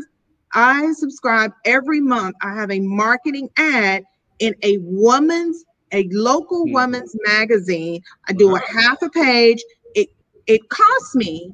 [0.53, 2.35] I subscribe every month.
[2.41, 4.03] I have a marketing ad
[4.39, 6.75] in a woman's a local mm-hmm.
[6.75, 8.01] women's magazine.
[8.27, 9.63] I do a half a page.
[9.95, 10.09] It
[10.47, 11.53] it costs me.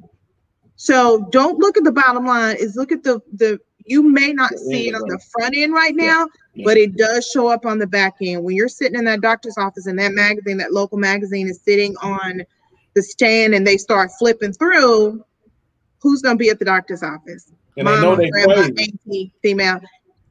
[0.76, 2.56] So don't look at the bottom line.
[2.56, 5.94] Is look at the the you may not see it on the front end right
[5.94, 6.26] now,
[6.64, 8.42] but it does show up on the back end.
[8.42, 11.96] When you're sitting in that doctor's office and that magazine, that local magazine is sitting
[11.98, 12.42] on
[12.94, 15.24] the stand and they start flipping through,
[16.00, 17.52] who's gonna be at the doctor's office?
[17.76, 19.80] And Mama, grandma, auntie, female.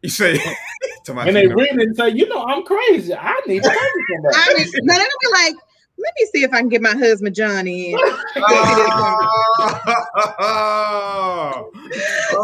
[0.06, 0.34] You say
[1.08, 3.16] and they read it and say, you know, I'm crazy.
[3.16, 4.36] I need to talk to somebody.
[4.36, 5.56] I mean, but it'll be like,
[5.98, 7.98] let me see if I can get my husband Johnny in.
[8.00, 8.04] oh.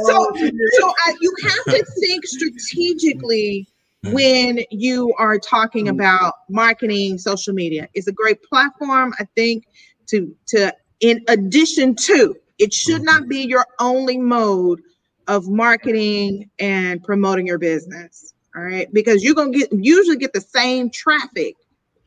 [0.08, 0.32] so,
[0.80, 3.68] so I, you have to think strategically
[4.06, 7.88] when you are talking about marketing social media.
[7.94, 9.68] It's a great platform, I think,
[10.08, 14.82] to to in addition to it should not be your only mode
[15.28, 18.34] of marketing and promoting your business.
[18.56, 18.92] All right.
[18.94, 21.56] Because you're gonna get usually get the same traffic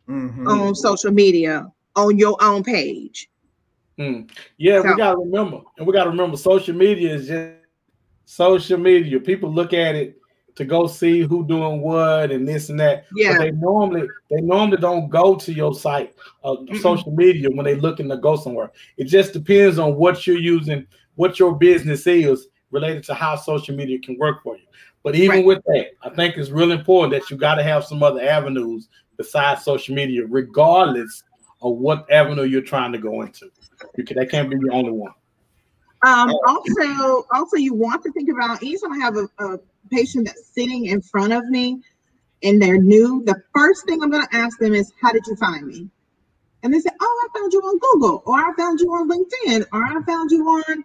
[0.09, 0.46] mm-hmm.
[0.46, 3.29] on social media on your own page.
[3.98, 4.29] Mm.
[4.59, 7.55] Yeah, so, we gotta remember, and we gotta remember social media is just
[8.24, 9.20] social media.
[9.20, 10.18] People look at it
[10.57, 13.05] to go see who doing what and this and that.
[13.14, 13.38] Yeah.
[13.38, 16.81] But they normally they normally don't go to your site of Mm-mm.
[16.81, 18.72] social media when they looking to go somewhere.
[18.96, 23.74] It just depends on what you're using, what your business is related to how social
[23.74, 24.64] media can work for you.
[25.02, 25.44] But even Right.
[25.44, 28.88] with that, I think it's really important that you got to have some other avenues
[29.16, 31.22] besides social media, regardless
[31.62, 33.50] of what avenue you're trying to go into.
[33.96, 35.12] You can, that can't be the only one.
[36.04, 39.58] Um, also, also you want to think about anytime I have a, a
[39.90, 41.80] patient that's sitting in front of me
[42.42, 45.37] and they're new, the first thing I'm going to ask them is, "How did you
[45.37, 45.88] find me?"
[46.62, 49.64] And they say, "Oh, I found you on Google, or I found you on LinkedIn,
[49.72, 50.84] or I found you on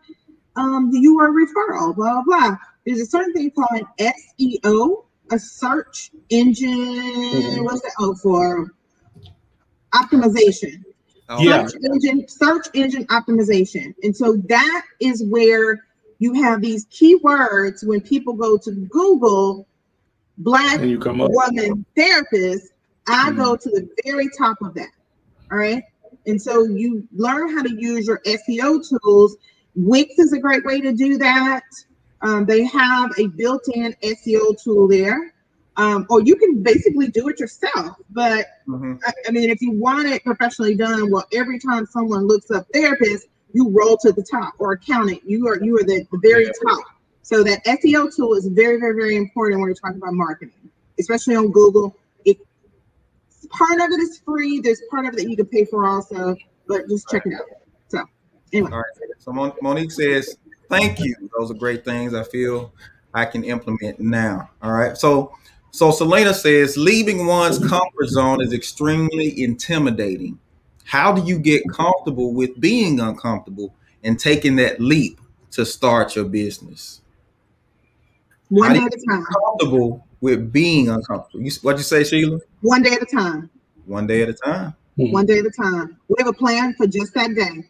[0.60, 2.58] um, you were a referral." Blah blah blah.
[2.86, 6.72] There's a certain thing called an SEO, a search engine.
[6.74, 7.63] Mhm.
[7.65, 7.93] What's that?
[8.00, 8.72] Oh, for
[9.93, 10.84] optimization
[11.32, 11.65] Oh, Yeah.
[11.67, 15.86] search engine search engine optimization and so that is where
[16.19, 19.67] you have these keywords when people go to google
[20.38, 21.30] black And you come up.
[21.32, 22.67] woman therapist
[23.08, 23.38] i Mhm.
[23.38, 24.89] go to the very top of that
[25.52, 25.84] all right
[26.28, 29.36] and so you learn how to use your seo tools
[29.75, 31.63] wix is a great way to do that
[32.21, 35.34] um, they have a built-in seo tool there
[35.77, 38.99] um, or you can basically do it yourself but mhm.
[39.05, 42.67] I, I mean, if you want it professionally done, well, every time someone looks up
[42.73, 45.21] therapist, you roll to the top or accountant.
[45.25, 46.84] You are you are the, the very top.
[47.21, 51.36] So that SEO tool is very, very, very important when you're talking about marketing, especially
[51.36, 51.95] on Google.
[52.25, 52.38] It
[53.49, 54.60] part of it is free.
[54.60, 56.36] There's part of it that you can pay for also,
[56.67, 57.45] but just check it out.
[58.51, 58.83] So All right.
[59.19, 60.38] So Mon- Monique says,
[60.69, 61.15] "Thank you.
[61.38, 62.13] Those are great things.
[62.13, 62.71] I feel
[63.13, 64.97] I can implement now." All right.
[64.97, 65.35] So,
[65.71, 70.39] so Selena says, "Leaving one's comfort zone is extremely intimidating.
[70.85, 75.19] How do you get comfortable with being uncomfortable and taking that leap
[75.51, 77.01] to start your business?
[78.49, 79.23] one day at a time.
[79.25, 81.43] Comfortable with being uncomfortable.
[81.43, 82.39] You, what'd you say, Sheila?
[82.62, 83.49] One day at a time.
[83.85, 84.75] One day at a time.
[84.95, 85.97] one day at a time.
[86.07, 87.69] We have a plan for just that day.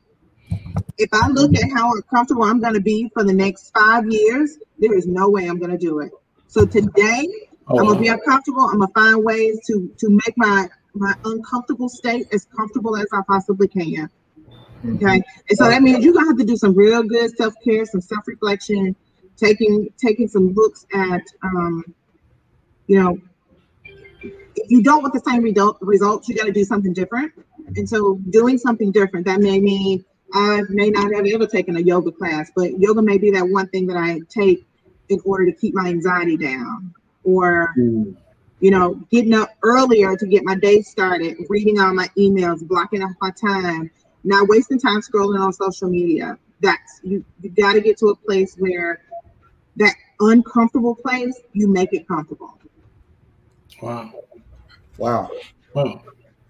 [0.98, 4.58] If I look at how uncomfortable I'm going to be for the next five years,
[4.80, 6.12] there is no way I'm going to do it.
[6.48, 7.28] So today,
[7.70, 8.62] Oh, I'm gonna be uncomfortable.
[8.62, 13.22] I'm gonna find ways to to make my my uncomfortable state as comfortable as I
[13.28, 14.10] possibly can.
[14.96, 17.86] Okay, and so that means you're gonna have to do some real good self care,
[17.86, 18.96] some self reflection,
[19.38, 21.84] taking taking some looks at um,
[22.88, 23.20] you know,
[24.24, 27.32] if you don't want the same result results, you got to do something different.
[27.76, 31.80] And so doing something different that may mean I may not have ever taken a
[31.80, 34.66] yoga class, but yoga may be that one thing that I take
[35.10, 38.16] in order to keep my anxiety down or mm,
[38.60, 43.02] you know getting up earlier to get my day started reading all my emails blocking
[43.02, 43.90] off my time
[44.24, 48.16] not wasting time scrolling on social media that's you you got to get to a
[48.16, 49.02] place where
[49.76, 52.58] that uncomfortable place you make it comfortable
[53.82, 54.14] wow.
[55.00, 55.32] Wow.
[55.74, 56.02] Wow.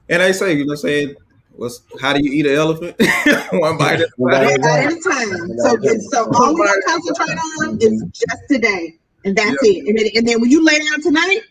[0.09, 1.15] And they say, you know, saying,
[1.59, 2.95] what's how do you eat an elephant?
[3.51, 3.99] One bite.
[3.99, 4.11] at a time.
[4.17, 5.57] bite One at a time.
[5.57, 5.77] So,
[6.11, 9.87] so all we gotta concentrate on is just today, and that's it.
[9.87, 11.41] And then, and then when you lay down tonight,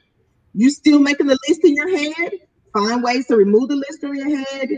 [0.55, 2.33] you still making the list in your head.
[2.73, 4.71] Find ways to remove the list from your head,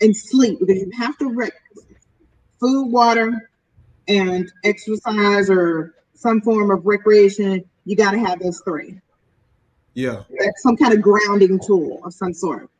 [0.00, 1.52] and sleep because you have to rest.
[2.60, 3.50] Food, water,
[4.08, 7.64] and exercise or some form of recreation.
[7.84, 9.00] You got to have those three.
[9.94, 10.24] Yeah.
[10.38, 12.70] That's some kind of grounding tool of some sort.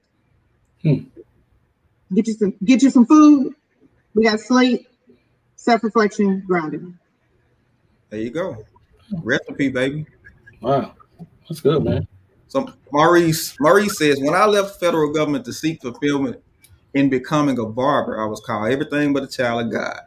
[0.86, 0.98] Hmm.
[2.14, 3.54] Get you some get you some food.
[4.14, 4.86] We got sleep,
[5.56, 6.96] self-reflection, grounding.
[8.10, 8.64] There you go.
[9.24, 10.06] Recipe, baby.
[10.60, 10.94] Wow.
[11.48, 12.06] That's good, man.
[12.46, 16.40] So Maurice, Maurice says, when I left federal government to seek fulfillment
[16.94, 20.00] in becoming a barber, I was called everything but a child of God.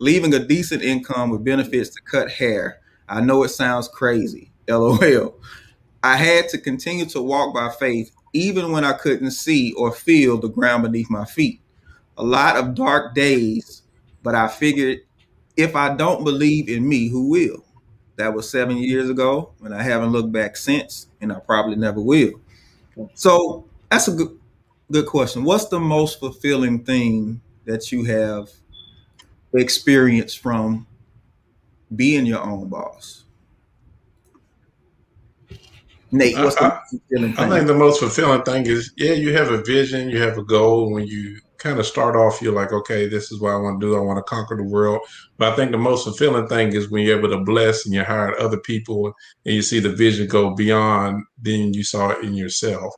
[0.00, 2.80] Leaving a decent income with benefits to cut hair.
[3.08, 4.52] I know it sounds crazy.
[4.68, 5.40] LOL.
[6.02, 10.38] I had to continue to walk by faith even when I couldn't see or feel
[10.38, 11.60] the ground beneath my feet.
[12.18, 13.82] A lot of dark days,
[14.22, 15.00] but I figured
[15.56, 17.64] if I don't believe in me, who will?
[18.16, 22.00] That was seven years ago, and I haven't looked back since, and I probably never
[22.00, 22.40] will.
[23.14, 24.38] So that's a good
[24.92, 25.44] good question.
[25.44, 28.50] What's the most fulfilling thing that you have
[29.52, 30.86] experienced from
[31.96, 33.23] being your own boss?
[36.14, 39.32] Nate, what's the I- most fulfilling I think the most fulfilling thing is, yeah, you
[39.34, 40.92] have a vision, you have a goal.
[40.92, 43.86] When you kind of start off, you're like, okay, this is what I want to
[43.86, 43.96] do.
[43.96, 45.00] I want to conquer the world.
[45.38, 48.04] But I think the most fulfilling thing is when you're able to bless and you
[48.04, 49.12] hire other people
[49.44, 52.94] and you see the vision go beyond than you saw it in yourself.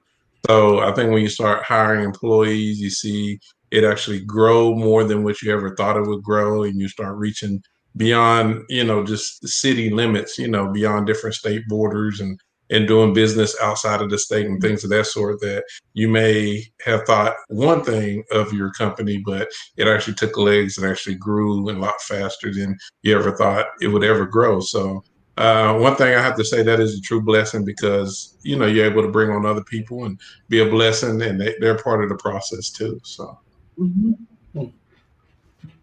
[0.46, 3.38] So I think when you start hiring employees, you see
[3.70, 7.16] it actually grow more than what you ever thought it would grow, and you start
[7.16, 7.62] reaching
[7.96, 12.38] beyond you know just the city limits you know beyond different state borders and
[12.70, 15.64] and doing business outside of the state and things of that sort that
[15.94, 20.86] you may have thought one thing of your company, but it actually took legs and
[20.86, 24.60] actually grew a lot faster than you ever thought it would ever grow.
[24.60, 25.02] So
[25.36, 28.64] uh, one thing I have to say that is a true blessing because you know
[28.64, 32.02] you're able to bring on other people and be a blessing, and they, are part
[32.02, 32.98] of the process too.
[33.04, 33.38] So,
[33.78, 34.64] mm-hmm.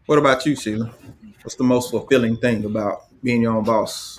[0.08, 0.92] what about you, Sheila?
[1.44, 4.18] What's the most fulfilling thing about being your own boss?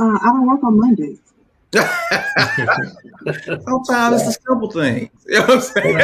[0.00, 1.20] Uh, I don't work on Mondays.
[1.72, 1.92] Sometimes
[4.22, 5.10] it's the simple things.
[5.26, 5.98] You know what I'm saying?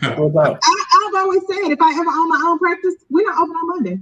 [0.00, 3.66] I, I've always said if I ever own my own practice, we're not open on
[3.66, 3.98] Monday.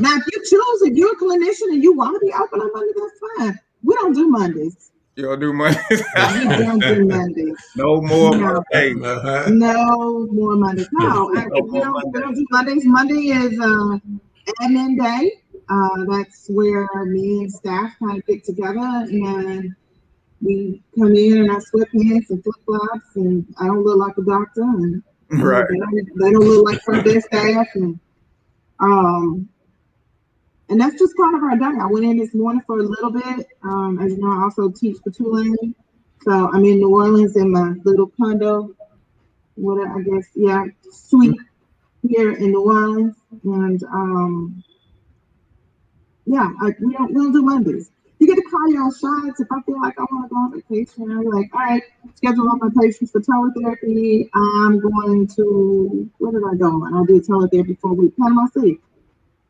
[0.00, 2.72] Now, if you choose, if you're a clinician and you want to be open on
[2.72, 3.58] Monday, that's fine.
[3.84, 4.90] We don't do Mondays.
[5.16, 5.82] You don't do Mondays.
[5.90, 5.96] we
[6.44, 7.56] don't do Mondays.
[7.76, 8.62] No more no.
[8.72, 9.02] Mondays.
[9.02, 9.50] Uh-huh.
[9.50, 10.88] No more Mondays.
[10.92, 12.84] No, no I, we, don't, we don't do Mondays.
[12.84, 13.98] Monday is uh,
[14.62, 15.41] admin day.
[15.72, 19.74] Uh, that's where me and staff kind of get together and
[20.42, 24.22] we come in in our sweatpants and flip flops, and I don't look like a
[24.22, 25.64] doctor, and right.
[25.68, 27.98] they, don't, they don't look like front desk staff, and
[28.80, 29.48] um,
[30.68, 31.78] and that's just kind of our day.
[31.80, 33.46] I went in this morning for a little bit.
[33.62, 35.74] Um, as you know, I also teach for Tulane,
[36.22, 38.74] so I'm in New Orleans in my little condo.
[39.54, 41.38] What I guess, yeah, suite
[42.08, 43.14] here in New Orleans,
[43.44, 44.64] and um,
[46.26, 47.90] yeah, I, we don't we don't do Mondays
[48.22, 49.40] you get to call your shots.
[49.40, 51.82] If I feel like I want to go on vacation, I'm like, all right,
[52.14, 54.30] schedule all my patients for teletherapy.
[54.32, 56.84] I'm going to where did I go?
[56.84, 58.78] And I did teletherapy for a week, Panama City.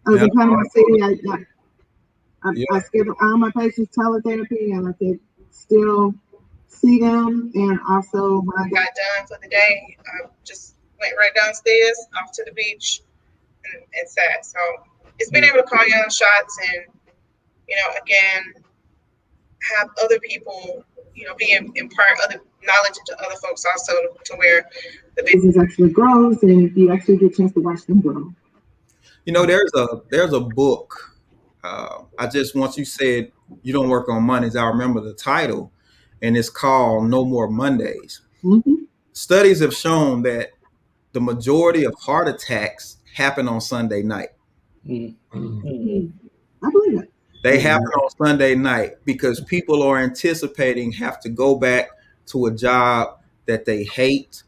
[0.07, 0.31] I was yep.
[0.31, 1.03] in Panama City.
[1.03, 1.37] I, yeah,
[2.45, 2.69] I, yep.
[2.73, 5.21] I scheduled all my patients teletherapy, and I could
[5.51, 6.15] still
[6.69, 7.53] see them.
[7.55, 12.33] And also, when I got done for the day, I just went right downstairs off
[12.33, 13.03] to the beach
[13.71, 14.47] and, and sat.
[14.47, 14.59] So
[15.23, 16.85] it's been able to call your own shots and
[17.69, 18.63] you know, again,
[19.79, 24.37] have other people, you know, be impart other knowledge to other folks also to, to
[24.37, 24.69] where
[25.17, 28.33] the business actually grows and you actually get a chance to watch them grow.
[29.25, 31.17] You know, there's a there's a book.
[31.63, 33.31] Uh, I just once you said
[33.63, 35.71] you don't work on Mondays, I remember the title,
[36.21, 38.21] and it's called No More Mondays.
[38.43, 38.75] Mm-hmm.
[39.13, 40.51] Studies have shown that
[41.13, 44.31] the majority of heart attacks happen on Sunday night.
[44.87, 46.07] Mm-hmm.
[46.65, 47.13] I believe it.
[47.43, 51.91] They happen on Sunday night because people are anticipating have to go back
[52.27, 54.45] to a job that they hate,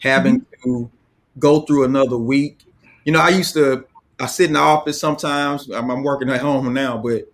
[0.00, 0.62] having mm-hmm.
[0.64, 0.90] to
[1.38, 2.64] go through another week.
[3.04, 3.86] You know, I used to
[4.20, 5.70] I sit in the office sometimes.
[5.70, 7.24] I'm, I'm working at home now, but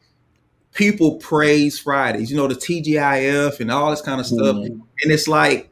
[0.72, 2.30] people praise Fridays.
[2.30, 4.80] You know, the TGIF and all this kind of stuff, mm-hmm.
[5.02, 5.70] and it's like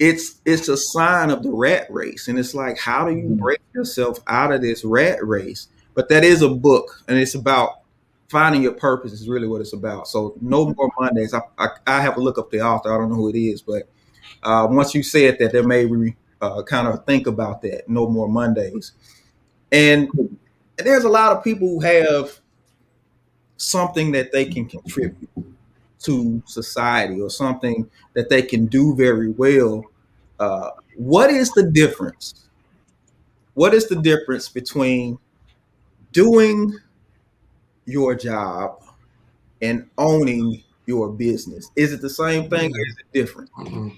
[0.00, 3.36] it's it's a sign of the rat race, and it's like how do you mm-hmm.
[3.36, 5.68] break yourself out of this rat race?
[5.94, 7.82] But that is a book, and it's about
[8.28, 10.08] finding your purpose is really what it's about.
[10.08, 11.34] So no more Mondays.
[11.34, 12.94] I, I, I have to look up the author.
[12.94, 13.88] I don't know who it is, but
[14.42, 17.86] uh, once you said that, that made me uh, kind of think about that.
[17.86, 18.92] No more Mondays,
[19.70, 20.08] and
[20.78, 22.40] there's a lot of people who have
[23.58, 25.28] something that they can contribute
[26.00, 29.84] to society or something that they can do very well.
[30.38, 32.48] Uh, what is the difference?
[33.54, 35.18] What is the difference between
[36.12, 36.78] doing
[37.84, 38.82] your job
[39.60, 41.70] and owning your business?
[41.76, 43.50] Is it the same thing or is it different?
[43.52, 43.88] Mm-hmm.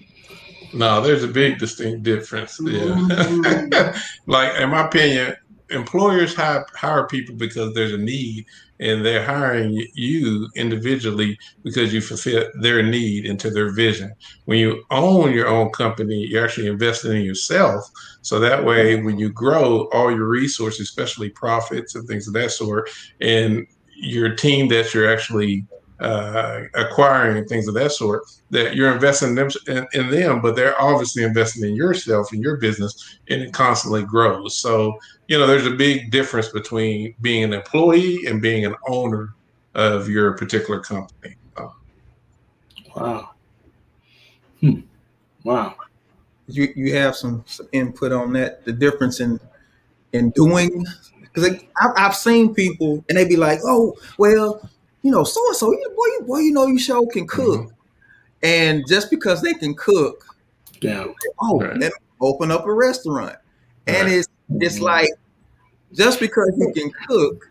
[0.79, 2.59] No, there's a big distinct difference.
[2.63, 2.81] Yeah.
[2.81, 3.99] Mm-hmm.
[4.31, 5.37] like in my opinion,
[5.73, 8.47] employers hire hire people because there's a need
[8.81, 14.13] and they're hiring you individually because you fulfill their need into their vision.
[14.47, 17.89] When you own your own company, you're actually investing in yourself.
[18.23, 22.51] So that way, when you grow, all your resources, especially profits and things of that
[22.51, 25.65] sort, and your team that you're actually
[26.03, 30.57] uh, acquiring and things of that sort, that you're investing them in, in, them, but
[30.57, 34.57] they're obviously investing in yourself and your business, and it constantly grows.
[34.59, 34.99] So,
[35.29, 39.35] you know, there's a big difference between being an employee and being an owner
[39.75, 41.37] of your particular company.
[42.97, 43.31] Wow.
[44.61, 44.81] Hmm.
[45.45, 45.77] Wow.
[46.49, 48.65] You you have some, some input on that.
[48.65, 49.41] The difference in
[50.13, 50.85] in doing
[51.23, 54.69] because like, I've seen people and they'd be like, "Oh, well,
[55.03, 55.75] you know, so and so, boy,
[56.05, 57.75] you, boy, you know, you show can cook," mm-hmm.
[58.43, 60.25] and just because they can cook,
[60.81, 61.07] yeah,
[61.41, 61.77] oh, right.
[61.77, 63.37] let me open up a restaurant,
[63.87, 63.97] right.
[63.97, 64.29] and it's
[64.61, 64.85] it's mm-hmm.
[64.85, 65.11] like
[65.93, 67.45] just because you can cook.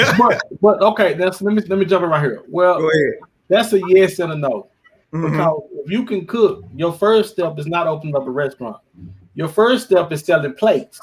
[0.18, 2.42] but but okay, that's let me let me jump in right here.
[2.48, 2.88] Well,
[3.48, 4.68] that's a yes and a no.
[5.12, 5.30] Mm-hmm.
[5.30, 8.78] Because if you can cook, your first step is not opening up a restaurant.
[9.34, 10.98] Your first step is selling plates.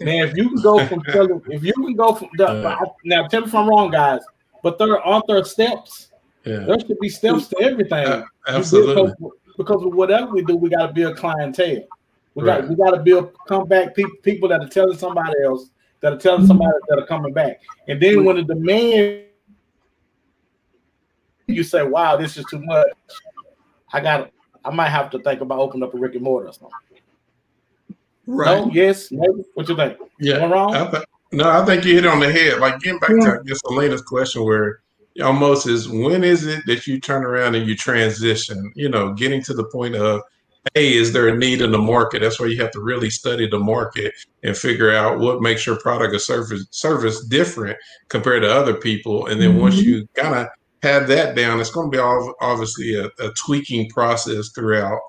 [0.00, 2.84] Man, if you can go from selling, if you can go from the, Uh.
[3.04, 4.20] now tell me if I'm wrong, guys,
[4.62, 6.08] but there aren't there steps.
[6.44, 8.04] Yeah, There should be steps to everything.
[8.06, 8.94] Uh, absolutely.
[8.94, 11.84] Because, because of whatever we do, we got to build clientele.
[12.34, 12.60] We Right.
[12.62, 16.12] got we got to build come back people people that are telling somebody else that
[16.14, 17.60] are telling somebody that are coming back.
[17.88, 19.26] And then when the demand,
[21.46, 22.88] you say, "Wow, this is too much."
[23.92, 24.30] I got.
[24.64, 26.70] I might have to think about opening up a brick and mortar or something.
[28.26, 28.64] Right.
[28.64, 29.44] No, yes, maybe.
[29.54, 29.98] What you think?
[30.18, 30.74] Yeah, Am wrong?
[30.74, 32.60] I th- no, I think you hit it on the head.
[32.60, 34.80] Like getting back to I guess Selena's question, where
[35.22, 38.72] almost is when is it that you turn around and you transition?
[38.74, 40.22] You know, getting to the point of,
[40.74, 42.20] hey, is there a need in the market?
[42.20, 45.76] That's where you have to really study the market and figure out what makes your
[45.76, 47.76] product or service service different
[48.08, 49.26] compared to other people.
[49.26, 49.88] And then once mm-hmm.
[49.88, 50.48] you kind of
[50.82, 55.00] have that down, it's going to be all, obviously a, a tweaking process throughout.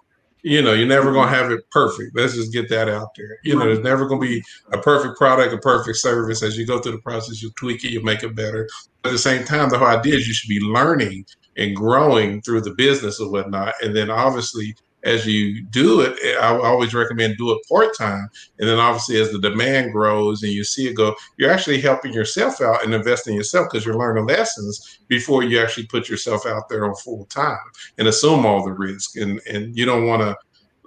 [0.43, 2.15] You know, you're never going to have it perfect.
[2.15, 3.37] Let's just get that out there.
[3.43, 6.43] You know, there's never going to be a perfect product, a perfect service.
[6.43, 8.67] As you go through the process, you tweak it, you make it better.
[9.05, 11.25] At the same time, the whole idea is you should be learning
[11.55, 13.73] and growing through the business or whatnot.
[13.81, 18.29] And then obviously, as you do it, I always recommend do it part time.
[18.59, 22.13] And then obviously, as the demand grows and you see it go, you're actually helping
[22.13, 26.45] yourself out and investing in yourself because you're learning lessons before you actually put yourself
[26.45, 27.57] out there on full time
[27.97, 29.17] and assume all the risk.
[29.17, 30.37] And and you don't want to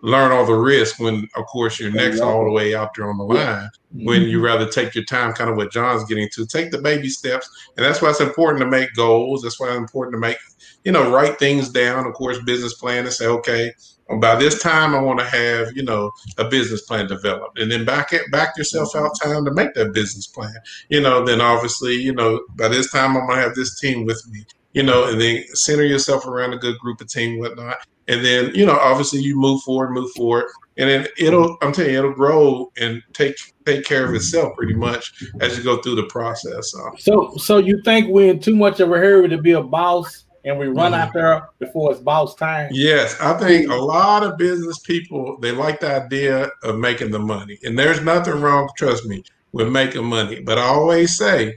[0.02, 3.18] learn all the risk when, of course, your neck's all the way out there on
[3.18, 4.04] the line mm-hmm.
[4.04, 7.08] when you rather take your time, kind of what John's getting to, take the baby
[7.08, 7.48] steps.
[7.76, 9.42] And that's why it's important to make goals.
[9.42, 10.36] That's why it's important to make,
[10.84, 13.72] you know, write things down, of course, business plan and say, okay,
[14.20, 17.58] by this time I want to have, you know, a business plan developed.
[17.58, 20.54] And then back it back yourself out time to make that business plan.
[20.88, 24.22] You know, then obviously, you know, by this time I'm gonna have this team with
[24.30, 27.78] me, you know, and then center yourself around a good group of team, whatnot.
[28.08, 30.46] And then, you know, obviously you move forward, move forward,
[30.76, 34.74] and then it'll I'm telling you, it'll grow and take take care of itself pretty
[34.74, 36.70] much as you go through the process.
[36.70, 39.62] So So, so you think we're in too much of a hurry to be a
[39.62, 40.98] boss, and we run Mhm.
[40.98, 42.68] out there before it's boss time?
[42.72, 47.18] Yes, I think a lot of business people they like the idea of making the
[47.18, 49.22] money, and there's nothing wrong, trust me,
[49.52, 50.40] with making money.
[50.40, 51.56] But I always say,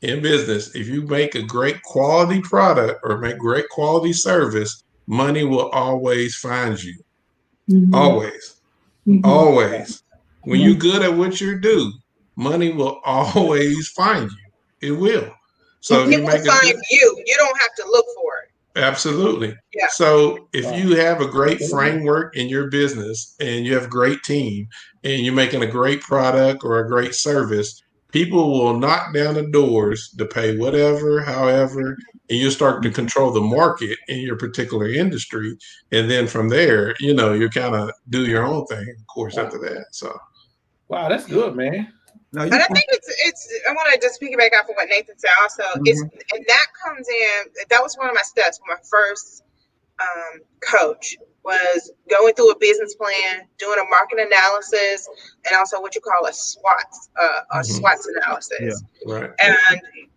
[0.00, 5.44] in business, if you make a great quality product or make great quality service, money
[5.44, 6.96] will always find you.
[7.70, 7.94] Mhm.
[7.94, 8.54] Always,
[9.06, 9.20] Mhm.
[9.24, 10.02] always.
[10.44, 11.92] When you're good at what you do,
[12.36, 14.88] money will always find you.
[14.88, 15.28] It will.
[15.80, 17.22] So if it you will make a find good- you.
[17.26, 18.50] You don't have to look for it.
[18.76, 19.56] Absolutely.
[19.74, 19.88] Yeah.
[19.90, 20.76] So if Wow.
[20.76, 24.68] you have a great framework in your business and you have a great team
[25.02, 29.42] and you're making a great product or a great service, people will knock down the
[29.42, 31.96] doors to pay whatever, however,
[32.28, 32.94] and you start to mm-hmm.
[32.94, 35.56] control the market in your particular industry.
[35.90, 39.36] And then from there, you know, you kind of do your own thing, of course,
[39.36, 39.86] after that.
[39.90, 40.16] So
[40.88, 41.92] Wow, that's good, man.
[42.32, 43.48] No, And I think it's it's.
[43.68, 45.30] I want to just piggyback off of what Nathan said.
[45.42, 46.36] Also, it's Mm-hmm.
[46.36, 47.66] and that comes in.
[47.70, 48.60] That was one of my steps.
[48.64, 49.42] when My first
[50.00, 55.08] um, coach was going through a business plan, doing a market analysis,
[55.46, 56.84] and also what you call a SWOT,
[57.20, 57.64] uh, a Mhm.
[57.64, 58.82] SWOT analysis.
[59.06, 59.30] Yeah, right.
[59.42, 59.56] And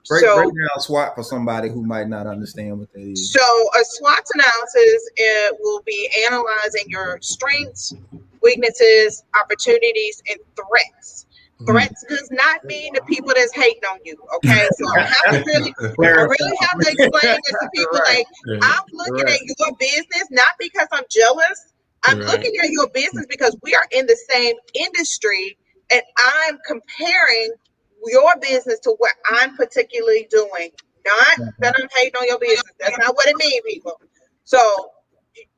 [0.07, 3.32] break, so, break down SWOT for somebody who might not understand what that is.
[3.34, 3.41] so
[3.80, 7.93] a SWOT analysis it will be analyzing your strengths,
[8.41, 11.26] weaknesses, opportunities, and threats.
[11.66, 14.16] Threats does not mean the people that's hating on you.
[14.38, 17.99] Okay, so I have to really, I really have to explain this to people.
[18.05, 18.28] Like,
[18.61, 21.74] I'm looking at your business not because I'm jealous.
[22.05, 22.28] I'm Right.
[22.28, 25.57] looking at your business because we are in the same industry,
[25.89, 27.53] and I'm comparing
[28.05, 30.72] your business to what I'm particularly doing.
[31.05, 31.49] Not mm-hmm.
[31.59, 32.72] that I'm hating on your business.
[32.80, 33.99] That's not what it means, people.
[34.43, 34.59] So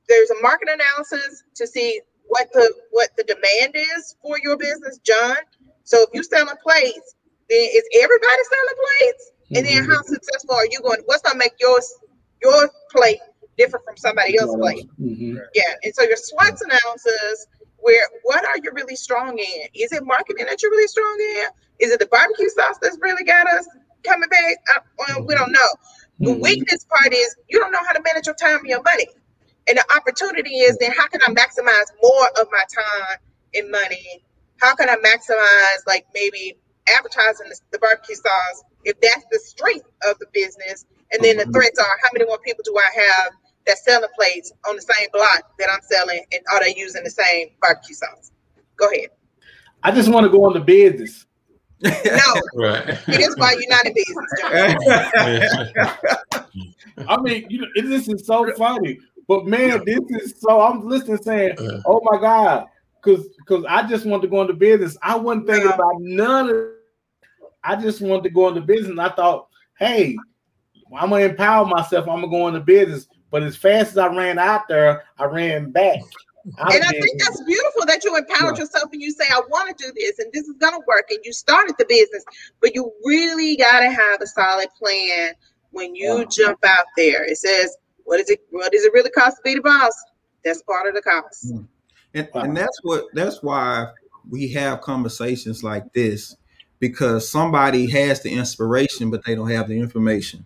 [0.08, 5.00] there's a market analysis to see what the what the demand is for your business,
[5.00, 5.38] John.
[5.86, 7.16] So if you're selling plates,
[7.50, 9.32] then is everybody selling plates?
[9.56, 9.90] And then Mhm.
[9.90, 11.02] how successful are you going?
[11.06, 11.88] What's gonna make yours
[12.44, 13.22] your plate
[13.58, 14.90] different from somebody else's plate?
[15.02, 15.40] Mhm.
[15.56, 15.76] Yeah.
[15.84, 19.68] And so your SWOT analysis, where what are you really strong in?
[19.76, 21.48] Is it marketing that you're really strong in?
[21.80, 23.68] Is it the barbecue sauce that's really got us
[24.04, 24.58] coming back?
[24.98, 25.70] Well, we don't know.
[26.24, 26.42] The Mhm.
[26.42, 29.08] weakness part is you don't know how to manage your time and your money.
[29.68, 33.20] And the opportunity is then how can I maximize more of my time
[33.56, 34.25] and money?
[34.62, 36.58] How can I maximize like maybe
[36.98, 40.86] advertising the, the barbecue sauce if that's the strength of the business?
[41.12, 41.54] And then the Mhm.
[41.54, 43.34] threats are how many more people do I have
[43.68, 47.12] that selling plates on the same block that I'm selling and are they using the
[47.12, 48.32] same barbecue sauce?
[48.78, 49.10] Go ahead.
[49.84, 51.26] I just want to go on the business.
[51.82, 51.92] No,
[52.56, 52.88] Right.
[52.88, 54.34] it is why you're not in business,
[57.08, 60.62] I mean, you know, this is so funny, but man, this is so.
[60.62, 61.82] I'm listening, saying, Uh.
[61.86, 62.68] "Oh my God,
[63.06, 64.98] because because I just wanted to go into business.
[65.02, 66.58] I wasn't thinking about none of.
[67.64, 68.98] I just wanted to go into business.
[69.00, 69.48] I thought,
[69.80, 70.16] hey,
[70.96, 72.08] I'm gonna empower myself.
[72.08, 73.08] I'm gonna go into business.
[73.32, 76.00] But as fast as I ran out there, I ran back.
[76.46, 78.64] and I think that's beautiful that you empowered yeah.
[78.64, 81.08] yourself and you say, I want to do this and this is going to work.
[81.10, 82.24] And you started the business,
[82.62, 85.34] but you really got to have a solid plan
[85.72, 86.26] when you yeah.
[86.30, 87.26] jump out there.
[87.26, 88.42] It says, what is it?
[88.52, 89.94] What does it really cost to be the boss?
[90.44, 91.52] That's part of the cost.
[91.52, 91.68] Mm.
[92.16, 93.88] And, and that's what, that's why
[94.30, 96.36] we have conversations like this
[96.80, 100.46] because somebody has the inspiration, but they don't have the information.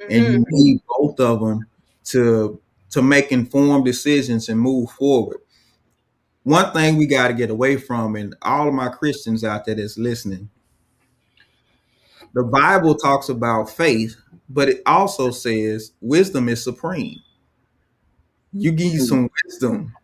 [0.00, 0.12] Mm-hmm.
[0.12, 0.54] And you mm-hmm.
[0.54, 1.66] need both of them
[2.06, 2.60] to
[2.90, 5.38] to make informed decisions and move forward.
[6.42, 9.76] One thing we got to get away from, and all of my Christians out there
[9.76, 10.50] that's listening,
[12.32, 14.16] the Bible talks about faith,
[14.48, 17.20] but it also says wisdom is supreme.
[18.52, 19.04] You need mm-hmm.
[19.04, 19.94] some wisdom.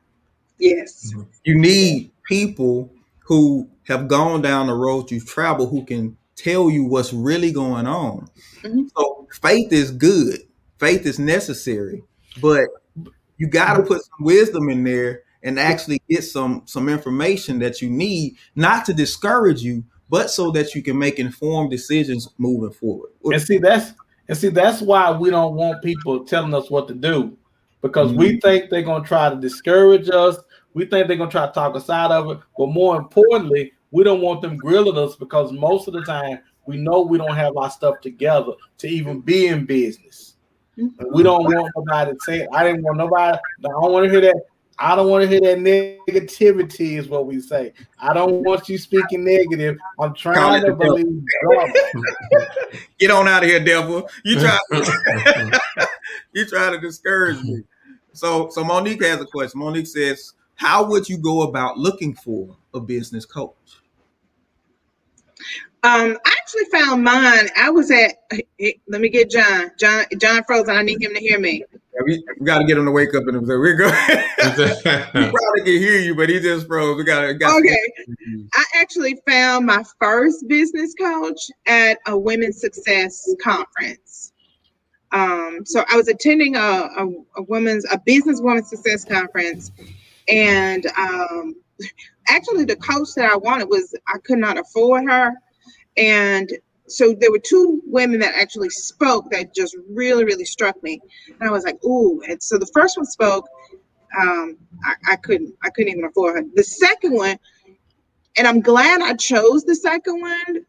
[0.58, 1.12] Yes.
[1.44, 2.90] You need people
[3.20, 7.86] who have gone down the road you've traveled who can tell you what's really going
[7.86, 8.28] on.
[8.62, 8.86] Mm-hmm.
[8.96, 10.40] So faith is good.
[10.78, 12.02] Faith is necessary,
[12.40, 12.68] but
[13.38, 17.80] you got to put some wisdom in there and actually get some some information that
[17.80, 22.72] you need, not to discourage you, but so that you can make informed decisions moving
[22.72, 23.10] forward.
[23.24, 23.92] And see that's
[24.28, 27.36] and see that's why we don't want people telling us what to do
[27.80, 28.18] because mm-hmm.
[28.18, 30.36] we think they're gonna try to discourage us.
[30.76, 32.38] We think they're gonna try to talk us out of it.
[32.58, 36.76] But more importantly, we don't want them grilling us because most of the time we
[36.76, 40.36] know we don't have our stuff together to even be in business.
[40.76, 44.20] We don't want nobody to say, I didn't want nobody, I don't want to hear
[44.20, 44.38] that.
[44.78, 47.72] I don't want to hear that negativity, is what we say.
[47.98, 49.78] I don't want you speaking negative.
[49.98, 51.22] I'm trying to believe.
[52.98, 54.06] Get on out of here, devil.
[54.26, 54.58] You try
[56.34, 57.62] you try to discourage me.
[58.12, 59.60] So so Monique has a question.
[59.60, 63.54] Monique says, How would you go about looking for a business coach?
[65.82, 67.48] Um, I actually found mine.
[67.56, 68.16] I was at.
[68.88, 69.70] Let me get John.
[69.78, 70.04] John.
[70.18, 70.76] John frozen.
[70.76, 71.64] I need him to hear me.
[71.72, 73.94] Yeah, we, we got to get him to wake up and "We're good."
[74.38, 76.96] he probably can hear you, but he just froze.
[76.96, 77.28] We got to.
[77.28, 77.76] Okay.
[78.54, 84.32] I actually found my first business coach at a women's success conference.
[85.12, 89.70] Um, so I was attending a, a, a women's a business woman success conference,
[90.28, 91.54] and um,
[92.28, 95.32] actually the coach that I wanted was I could not afford her.
[95.96, 96.50] And
[96.88, 101.00] so there were two women that actually spoke that just really, really struck me.
[101.40, 102.20] And I was like, ooh.
[102.28, 103.48] And so the first one spoke.
[104.18, 106.44] Um, I, I couldn't, I couldn't even afford her.
[106.54, 107.38] The second one,
[108.38, 110.64] and I'm glad I chose the second one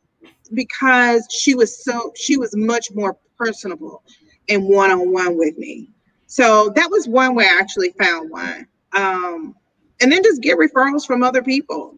[0.53, 4.03] because she was so she was much more personable
[4.49, 5.89] and one-on-one with me.
[6.28, 8.68] So that was one way I actually found one.
[8.98, 9.56] Um,
[10.02, 11.98] and then just get referrals from other people.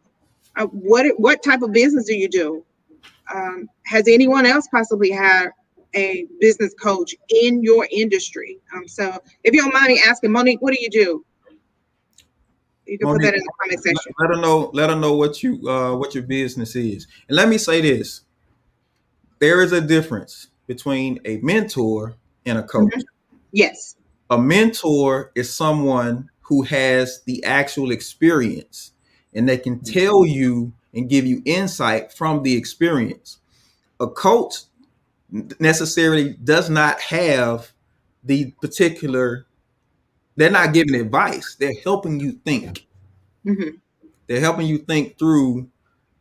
[0.56, 2.64] Uh, what what type of business do you do?
[3.34, 5.50] um, has anyone else possibly had
[5.96, 8.60] a business coach in your industry?
[8.76, 11.26] Um, so if you don't mind me asking, Monique, what do you do?
[12.86, 14.14] You can Monique, put that in the comment section.
[14.20, 14.72] Let her know.
[14.74, 17.08] Let her know what you uh, what your business is.
[17.28, 18.22] And let me say this:
[19.40, 22.92] there is a difference between a mentor and a coach.
[22.92, 23.38] Mm-hmm.
[23.52, 23.96] Yes.
[24.32, 28.92] A mentor is someone who has the actual experience
[29.36, 33.38] and they can tell you and give you insight from the experience.
[34.00, 34.56] A coach
[35.60, 37.72] necessarily does not have
[38.24, 39.46] the particular,
[40.38, 42.88] they're not giving advice, they're helping you think.
[43.46, 43.78] Mm-hmm.
[44.26, 45.70] They're helping you think through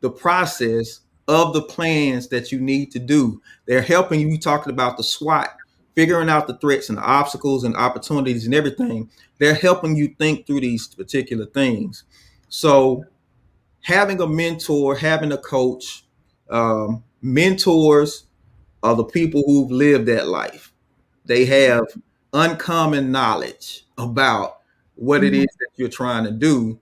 [0.00, 3.40] the process of the plans that you need to do.
[3.64, 5.48] They're helping you, talking about the SWOT,
[5.98, 9.10] figuring out the threats and the obstacles and opportunities and everything.
[9.38, 12.04] They're helping you think through these particular things.
[12.48, 13.04] So
[13.80, 16.04] having a mentor, having a coach,
[16.50, 18.28] um, mentors
[18.84, 20.72] are the people who've lived that life.
[21.24, 21.82] They have
[22.32, 24.58] uncommon knowledge about
[24.94, 25.42] what it mm-hmm.
[25.42, 26.78] is that you're trying to do.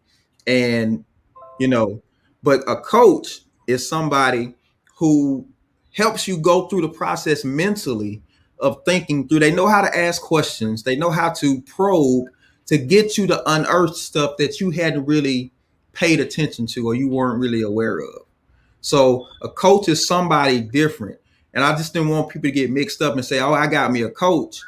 [0.47, 1.07] And,
[1.59, 2.03] you know,
[2.43, 4.55] but a coach is somebody
[4.99, 5.49] who
[5.95, 8.23] helps you go through the process mentally
[8.59, 9.41] of thinking through.
[9.41, 12.29] They know how to ask questions, they know how to probe
[12.67, 15.53] to get you to unearth stuff that you hadn't really
[15.93, 18.23] paid attention to or you weren't really aware of.
[18.81, 21.19] So a coach is somebody different.
[21.55, 23.91] And I just didn't want people to get mixed up and say, oh, I got
[23.91, 24.63] me a coach.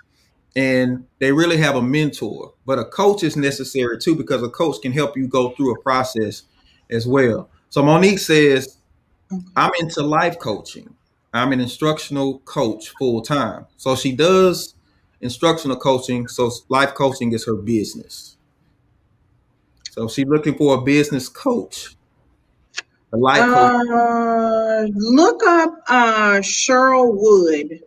[0.56, 2.54] And they really have a mentor.
[2.64, 5.82] But a coach is necessary too, because a coach can help you go through a
[5.82, 6.44] process
[6.90, 7.50] as well.
[7.68, 8.78] So Monique says,
[9.30, 9.46] mm-hmm.
[9.54, 10.94] I'm into life coaching.
[11.38, 13.66] I'm an instructional coach full time.
[13.76, 14.74] So she does
[15.20, 16.28] instructional coaching.
[16.28, 18.36] So life coaching is her business.
[19.90, 21.96] So she's looking for a business coach,
[23.12, 23.72] a life coach.
[23.72, 27.80] Uh, look up uh, Cheryl Wood.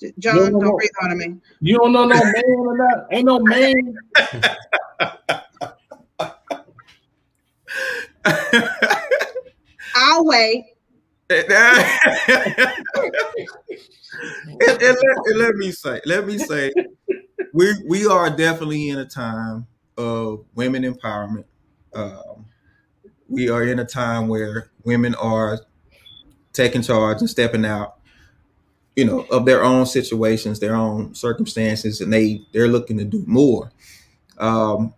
[0.00, 0.76] J- John, No, no, don't no.
[0.76, 1.36] breathe on me.
[1.60, 3.06] You don't know no man or that?
[3.12, 3.74] Ain't no man.
[10.24, 10.64] Wait.
[11.30, 12.72] and, and-
[14.60, 16.72] and let, and let me say, let me say,
[17.52, 19.66] we we are definitely in a time
[19.98, 21.44] of women empowerment.
[21.94, 22.46] Um,
[23.28, 25.60] we are in a time where women are
[26.52, 27.96] taking charge and stepping out,
[28.94, 33.24] you know, of their own situations, their own circumstances, and they they're looking to do
[33.26, 33.72] more.
[34.38, 34.94] Um,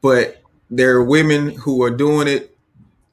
[0.00, 2.51] but there are women who are doing it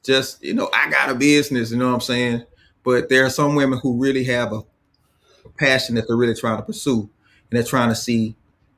[0.02, 2.44] just, you know, I got a business, you know what I'm saying?
[2.82, 4.62] But there are some women who really have a
[5.58, 7.10] passion that they're really trying to pursue, and
[7.50, 8.34] they're trying to see,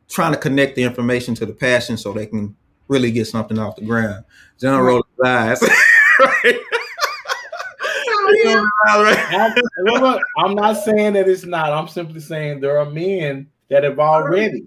[0.09, 2.57] trying to connect the information to the passion so they can
[2.89, 4.25] really get something off the ground.
[4.61, 5.63] John rolled his eyes.
[6.19, 6.61] Right.
[8.45, 8.65] Yeah.
[8.89, 9.55] I'm,
[9.85, 11.73] look, I'm not saying that it's not.
[11.73, 14.67] I'm simply saying there are men that have already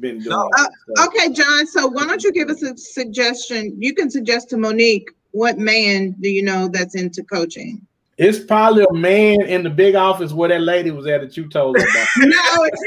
[0.00, 0.70] been doing No, it.
[0.96, 1.66] So, Okay, John.
[1.66, 3.74] So why don't you give us a suggestion?
[3.78, 7.86] You can suggest to Monique what man do you know that's into coaching?
[8.16, 11.48] It's probably a man in the big office where that lady was at that you
[11.48, 12.08] told her about.
[12.18, 12.82] No, it's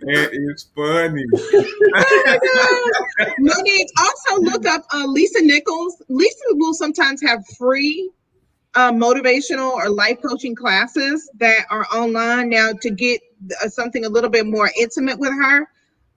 [0.00, 1.24] It is funny.
[3.38, 6.02] Monique, also look up uh, Lisa Nichols.
[6.08, 8.10] Lisa will sometimes have free
[8.74, 13.20] uh, motivational or life coaching classes that are online now to get
[13.62, 15.68] uh, something a little bit more intimate with her.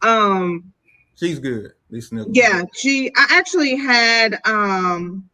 [0.01, 0.73] Um,
[1.17, 1.71] She's good.
[1.89, 2.35] Lisa Nichols.
[2.35, 3.11] yeah, she.
[3.15, 4.39] I actually had.
[4.45, 5.29] Um,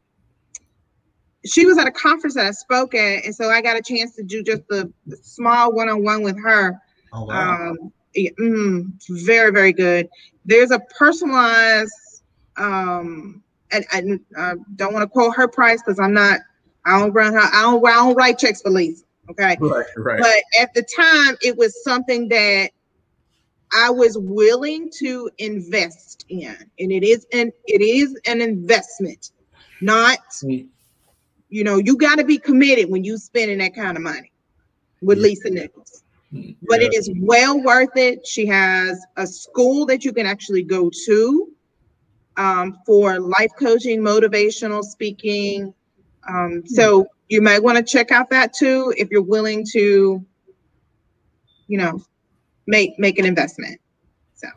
[1.45, 4.15] she was at a conference that I spoke at, and so I got a chance
[4.15, 6.79] to do just the the small one-on-one with her.
[7.11, 7.69] Oh, wow.
[7.69, 8.91] Um, yeah, mm,
[9.25, 10.09] very, very good.
[10.45, 11.91] There's a personalized,
[12.57, 14.03] um, and I,
[14.37, 16.39] I don't want to quote her price because I'm not,
[16.85, 19.03] I don't run her, I don't, I don't write checks for Lisa.
[19.29, 19.57] Okay.
[19.59, 20.19] right, right.
[20.19, 22.71] But at the time, it was something that
[23.75, 29.31] I was willing to invest in, and it is an it is an investment,
[29.81, 30.69] not Mm.
[31.49, 34.31] you know you got to be committed when you spending that kind of money
[35.01, 35.23] with Yeah.
[35.23, 36.03] Lisa Nichols.
[36.67, 36.87] But Yeah.
[36.87, 38.25] it is well worth it.
[38.25, 41.47] She has a school that you can actually go to
[42.37, 45.73] um, for life coaching, motivational speaking.
[46.27, 50.25] Um, so you might want to check out that too if you're willing to,
[51.67, 52.01] you know,
[52.67, 53.79] make make an investment.
[54.35, 54.47] So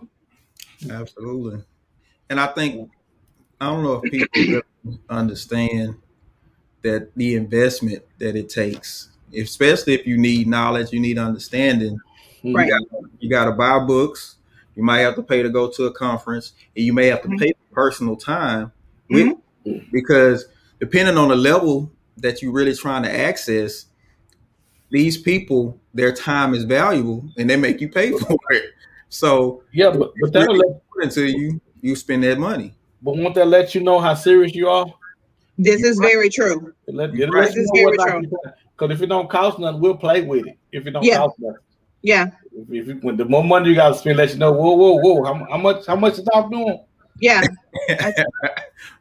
[0.91, 1.63] Absolutely.
[2.29, 2.91] And I think
[3.61, 4.63] I don't know if people
[5.09, 5.97] understand
[6.83, 11.99] that the investment that it takes, especially if you need knowledge, you need understanding.
[12.45, 12.71] Right.
[13.19, 14.37] You got to buy books.
[14.77, 17.29] You might have to pay to go to a conference, and you may have to
[17.29, 17.39] mm-hmm.
[17.39, 18.73] pay for personal time
[19.09, 19.29] with
[19.67, 19.87] mm-hmm.
[19.91, 20.47] because
[20.79, 23.87] depending on the level that you're really trying to access,
[24.91, 28.65] these people their time is valuable, and they make you pay for it.
[29.09, 32.75] So Yeah, but, but that'll let, until you you spend that money.
[33.03, 34.87] but won't that let you know how serious you are?
[35.59, 36.73] this is very true.
[36.89, 37.45] Let, You're it'll right.
[37.47, 38.39] let This is very not to do.
[38.77, 40.59] Because if it don't cost nothing, we'll play with it.
[40.73, 41.19] If it don't Yeah.
[41.19, 41.61] cost nothing.
[42.03, 44.53] Yeah, If, if you, when the more money you got to spend, let you know,
[44.53, 46.85] whoa, whoa, whoa, how, how much, how much is off doing?
[47.21, 47.43] yeah.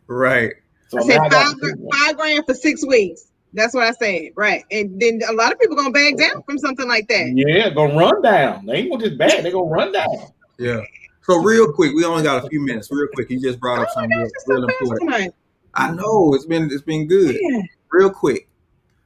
[0.07, 0.53] Right.
[0.87, 3.31] So I said now I five, got to gr- do five grand for six weeks.
[3.55, 4.31] That's what I said.
[4.35, 4.63] Right.
[4.69, 7.31] And then a lot of people gonna back down from something like that.
[7.33, 8.65] Yeah, gonna run down.
[8.65, 9.43] They ain't gonna just bad.
[9.43, 10.27] They gonna run down.
[10.59, 10.81] Yeah.
[11.21, 12.89] So real quick, we only got a few minutes.
[12.91, 15.11] Real quick, you just brought up Oh something gosh, real, it's so real fast important.
[15.11, 15.31] tonight.
[15.73, 17.37] I know it's been it's been good.
[17.41, 17.61] Yeah.
[17.91, 18.49] Real quick,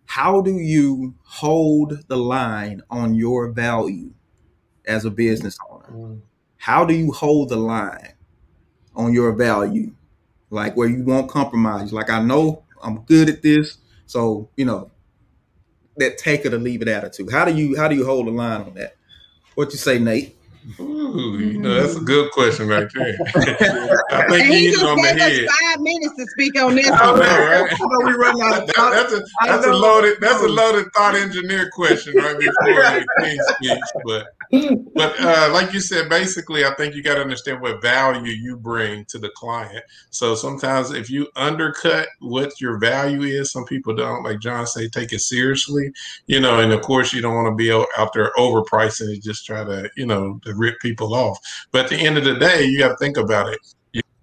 [0.05, 4.11] how do you hold the line on your value
[4.85, 5.85] as a business owner?
[5.91, 6.21] Mm.
[6.57, 8.13] How do you hold the line
[8.95, 9.93] on your value,
[10.49, 11.93] like where you won't compromise?
[11.93, 13.77] Like I know I'm good at this,
[14.09, 14.89] so you know
[15.97, 17.31] that take it or leave it attitude.
[17.31, 18.95] How do you how do you hold the line on that?
[19.53, 20.35] What you say, Nate?
[20.79, 21.81] Ooh, you know, mm-hmm.
[21.81, 23.17] that's a good question right there.
[24.11, 25.45] I think And you he hit it just on the gave head.
[25.45, 26.89] us five minutes to speak on this.
[26.91, 27.71] I know, right?
[28.05, 28.91] We run out of That- time.
[28.93, 29.77] that's a I that's a know.
[29.77, 33.91] loaded that's a loaded thought engineer question right before the king speaks.
[34.05, 38.31] But but uh, like you said, basically, I think you got to understand what value
[38.31, 39.83] you bring to the client.
[40.09, 44.23] So sometimes if you undercut what your value is, some people don't.
[44.23, 45.91] Like John say, take it seriously,
[46.25, 46.59] you know.
[46.59, 49.89] And of course, you don't want to be out there overpricing it, just try to
[49.95, 51.37] you know to rip people off.
[51.71, 53.59] But at the end of the day, you got to think about it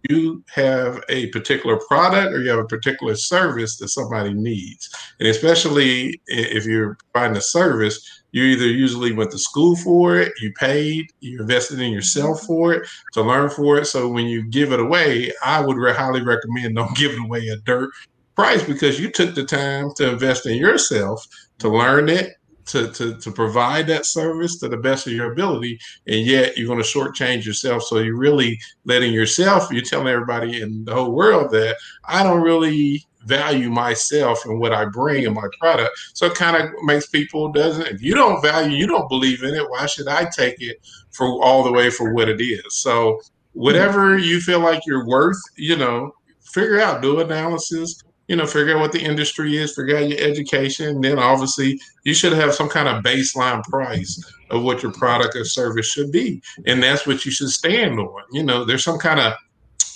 [0.09, 4.91] you have a particular product or you have a particular service that somebody needs.
[5.19, 10.31] And especially if you're providing a service, you either usually went to school for it,
[10.43, 12.47] you paid, you invested in yourself mm-hmm.
[12.47, 13.87] for it to learn for it.
[13.87, 17.57] So when you give it away, I would highly recommend don't give it away a
[17.57, 17.89] dirt
[18.35, 21.27] price because you took the time to invest in yourself
[21.61, 21.77] to mm-hmm.
[21.77, 22.35] learn it,
[22.67, 26.67] to, to, to provide that service to the best of your ability, and yet you're
[26.67, 27.85] going to shortchange yourself.
[27.85, 32.43] So you're really letting yourself, you're telling everybody in the whole world that I don't
[32.43, 35.91] really value myself and what I bring in my product.
[36.15, 39.55] So it kind of makes people doesn't if you don't value, you don't believe in
[39.55, 40.79] it, why should I take it
[41.11, 42.63] for all the way for what it is?
[42.71, 43.21] So
[43.53, 44.25] whatever mm-hmm.
[44.25, 48.81] you feel like you're worth, you know, figure out, do analysis, you know, figure out
[48.81, 51.01] what the industry is, figure out your education.
[51.01, 55.45] Then obviously you should have some kind of baseline price of what your product or
[55.45, 56.43] service should be.
[56.67, 58.23] And that's what you should stand on.
[58.33, 59.35] You know, there's some kind of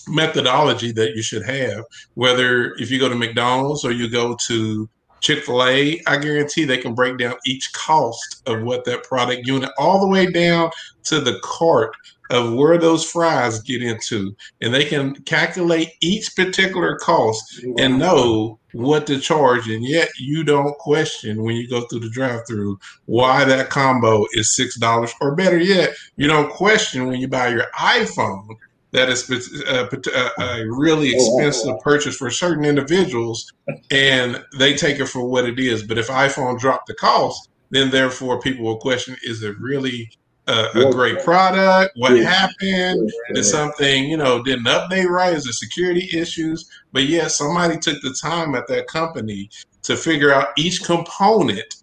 [0.09, 4.89] methodology that you should have, whether if you go to McDonald's or you go to
[5.21, 9.47] Chick fil A, I guarantee they can break down each cost of what that product
[9.47, 10.71] unit, all the way down
[11.05, 11.95] to the cart
[12.31, 14.35] of where those fries get into.
[14.61, 19.69] And they can calculate each particular cost and know what to charge.
[19.69, 24.27] And yet you don't question when you go through the drive through why that combo
[24.33, 25.13] is $6.
[25.21, 28.47] Or better yet, you don't question when you buy your iPhone
[28.93, 31.79] that is uh, a, a, uh, a, really oh, oh, expensive oh.
[31.79, 33.53] purchase for certain individuals
[33.91, 35.83] and they take it for what it is.
[35.83, 40.11] But if iPhone dropped the cost, then therefore people will question is it really
[40.49, 41.93] a, a great product?
[41.97, 43.13] What happened?
[43.33, 45.35] Did something, you know, didn't update right?
[45.35, 46.69] Is there security issues?
[46.93, 49.51] But yeah, somebody took the time at that company
[49.83, 51.77] to figure out each component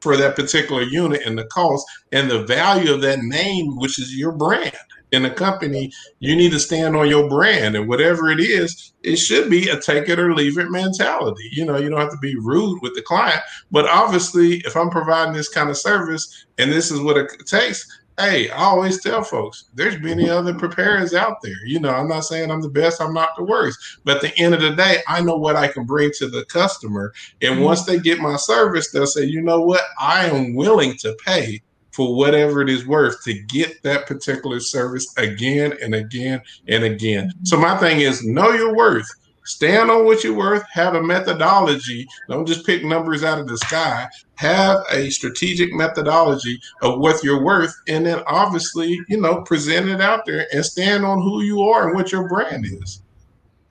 [0.00, 4.16] for that particular unit and the cost and the value of that name, which is
[4.16, 4.74] your brand
[5.12, 9.16] in a company, you need to stand on your brand and whatever it is, it
[9.16, 11.48] should be a take it or leave it mentality.
[11.52, 13.40] You know, you don't have to be rude with the client,
[13.70, 18.00] but obviously, if I'm providing this kind of service and this is what it takes,
[18.18, 21.64] hey, I always tell folks there's many other preparers out there.
[21.64, 24.38] You know, I'm not saying I'm the best, I'm not the worst, but at the
[24.38, 27.12] end of the day, I know what I can bring to the customer.
[27.40, 27.64] And mm-hmm.
[27.64, 31.62] once they get my service, they'll say, you know what, I am willing to pay
[31.92, 37.28] for whatever it is worth to get that particular service again and again and again.
[37.28, 37.44] Mm-hmm.
[37.44, 39.08] So my thing is know your worth.
[39.44, 40.62] Stand on what you're worth.
[40.72, 42.06] Have a methodology.
[42.28, 44.06] Don't just pick numbers out of the sky.
[44.36, 50.00] Have a strategic methodology of what you're worth, and then obviously, you know, present it
[50.00, 53.02] out there and stand on who you are and what your brand is.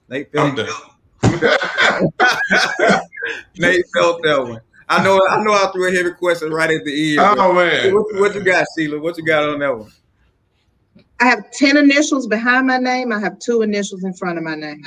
[0.09, 0.59] Nate felt,
[3.57, 4.61] Nate felt that one.
[4.89, 7.39] I know I know I threw a heavy question right at the end.
[7.39, 7.93] Oh man.
[7.93, 8.99] What, what, you got, Sheila?
[8.99, 9.91] What you got on that one?
[11.19, 13.11] I have 10 initials behind my name.
[13.11, 14.83] I have two initials in front of my name.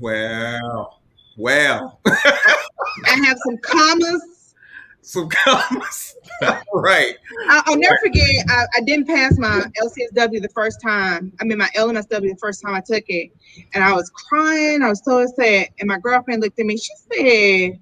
[0.00, 0.96] Wow.
[1.36, 1.98] Wow.
[2.06, 4.54] I have some commas.
[5.02, 6.16] Some commas.
[6.74, 7.16] right.
[7.50, 11.32] I, will never forget, I, I, didn't pass my LCSW the first time.
[11.40, 13.30] I mean, my LMSW the first time I took it.
[13.74, 14.80] And I was crying.
[14.82, 15.68] I was so sad.
[15.80, 16.76] And my girlfriend looked at me.
[16.78, 17.80] She said,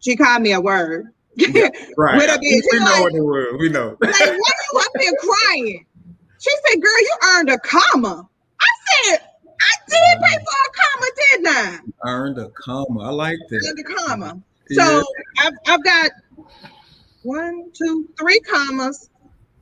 [0.00, 1.06] she called me a word.
[1.36, 2.16] Yeah, right.
[2.16, 2.62] With a bitch.
[2.72, 3.56] We know like, what the word.
[3.58, 3.96] We know.
[4.00, 5.86] Like, why are you up here crying?
[6.38, 8.28] She said, "Girl, you earned a comma."
[8.60, 8.66] I
[9.04, 9.20] said,
[9.60, 13.00] "I did pay for a comma, didn't I?" Earned a comma.
[13.02, 13.66] I like that.
[13.68, 14.42] Earned a comma.
[14.72, 15.04] So
[15.38, 16.10] I've, I've got
[17.22, 19.10] one, two, three commas,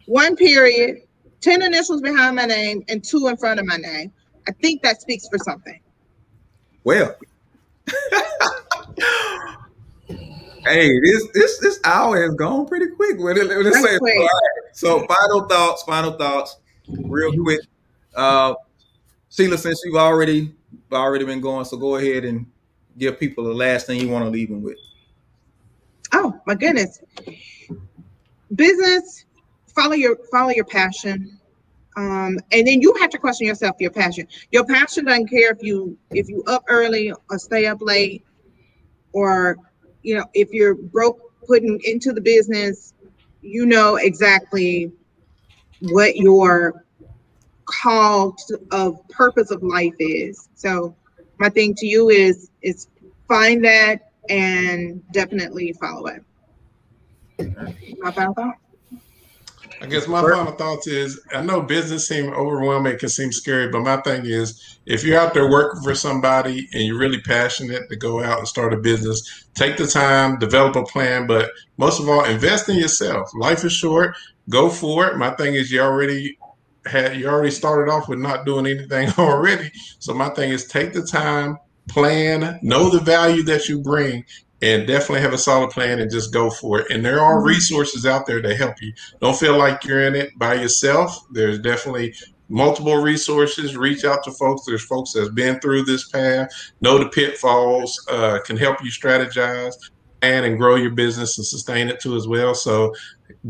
[0.07, 0.99] one period,
[1.41, 4.13] ten initials behind my name, and two in front of my name.
[4.47, 5.81] I think that speaks for something.
[6.85, 7.17] Well.
[10.69, 13.19] Hey, this this this hour has gone pretty quick.
[13.19, 14.29] When it, when it say, right.
[14.73, 16.57] So final thoughts, final thoughts,
[16.89, 17.61] real quick.
[18.15, 18.55] Uh
[19.31, 20.53] Sheila, since you've already
[20.93, 22.47] already been going, so go ahead and
[22.97, 24.79] give people the last thing you want to leave them with.
[26.13, 27.01] Oh my goodness.
[28.55, 29.27] Business,
[29.75, 31.39] follow your follow your passion.
[31.97, 34.27] Um, and then you have to question yourself your passion.
[34.53, 38.25] Your passion doesn't care if you if you up early or stay up late
[39.13, 39.57] or
[40.03, 42.95] you know, if you're broke putting into the business,
[43.43, 44.93] you know exactly
[45.81, 46.85] what your
[47.65, 48.37] call
[48.71, 50.49] of purpose of life is.
[50.55, 50.95] So
[51.39, 52.89] my thing to you is is
[53.29, 56.25] find that and definitely follow it.
[58.01, 58.57] My final thought.
[59.81, 63.69] I guess my final thoughts is I know business seem overwhelming, it can seem scary,
[63.69, 67.89] but my thing is if you're out there working for somebody and you're really passionate
[67.89, 72.01] to go out and start a business, take the time, develop a plan, but most
[72.01, 73.31] of all, invest in yourself.
[73.35, 74.17] Life is short,
[74.49, 75.17] go for it.
[75.17, 76.39] My thing is you already
[76.87, 79.71] had you already started off with not doing anything already.
[79.99, 81.59] So my thing is take the time,
[81.89, 84.25] plan, know the value that you bring,
[84.63, 86.91] and definitely have a solid plan and just go for it.
[86.91, 87.47] And there are Mm-hmm.
[87.47, 88.93] resources out there to help you.
[89.21, 91.17] Don't feel like you're in it by yourself.
[91.33, 92.15] There's definitely
[92.49, 93.77] multiple resources.
[93.77, 94.65] Reach out to folks.
[94.67, 96.49] There's folks that's been through this path,
[96.81, 99.75] know the pitfalls, uh, can help you strategize
[100.23, 102.55] and and grow your business and sustain it too as well.
[102.55, 102.93] So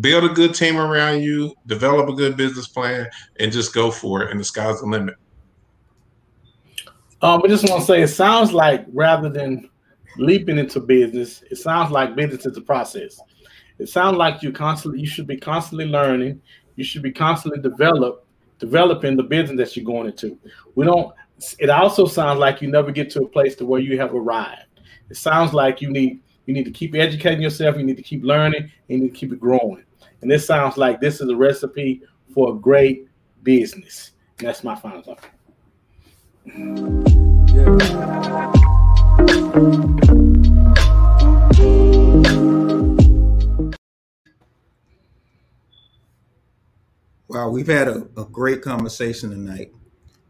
[0.00, 3.08] build a good team around you, develop a good business plan,
[3.40, 4.30] and just go for it.
[4.30, 5.14] And the sky's the limit.
[7.22, 9.70] Um, I just want to say it sounds like rather than
[10.18, 13.20] leaping into business, it sounds like business is a process.
[13.78, 16.40] It sounds like you constantly you should be constantly learning,
[16.76, 18.26] you should be constantly develop
[18.58, 20.38] developing the business that you're going into.
[20.74, 21.12] We don't
[21.58, 24.80] it also sounds like you never get to a place to where you have arrived.
[25.08, 28.24] It sounds like you need you need to keep educating yourself, you need to keep
[28.24, 29.84] learning, and you need to keep it growing.
[30.22, 32.02] And this sounds like this is a recipe
[32.34, 33.06] for a great
[33.42, 34.12] business.
[34.38, 35.24] And that's my final thought.
[47.28, 49.72] Wow, we've had a, a great conversation tonight.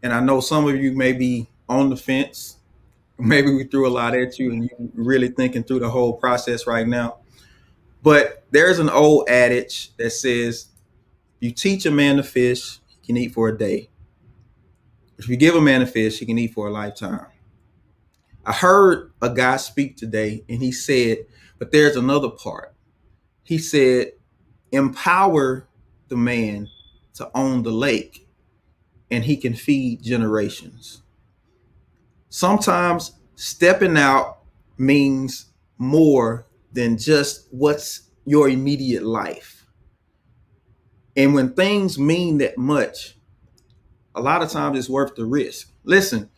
[0.03, 2.57] And I know some of you may be on the fence.
[3.19, 6.67] Maybe we threw a lot at you and you're really thinking through the whole process
[6.67, 7.19] right now.
[8.03, 10.67] But there's an old adage that says,
[11.41, 13.91] you teach a man to fish, he can eat for a day.
[15.19, 17.27] If you give a man a fish, he can eat for a lifetime.
[18.49, 21.27] I heard a guy speak today and he said,
[21.59, 22.75] but there's another part.
[23.43, 24.13] He said,
[24.73, 25.69] empower
[26.09, 26.67] the man
[27.17, 28.27] to own the lake
[29.11, 31.03] and he can feed generations.
[32.31, 34.39] Sometimes stepping out
[34.79, 39.67] means more than just what's your immediate life.
[41.15, 43.19] And when things mean that much,
[44.15, 45.71] a lot of times it's worth the risk.
[45.85, 46.31] Listen,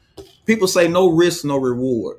[0.51, 2.17] people say no risk, no reward.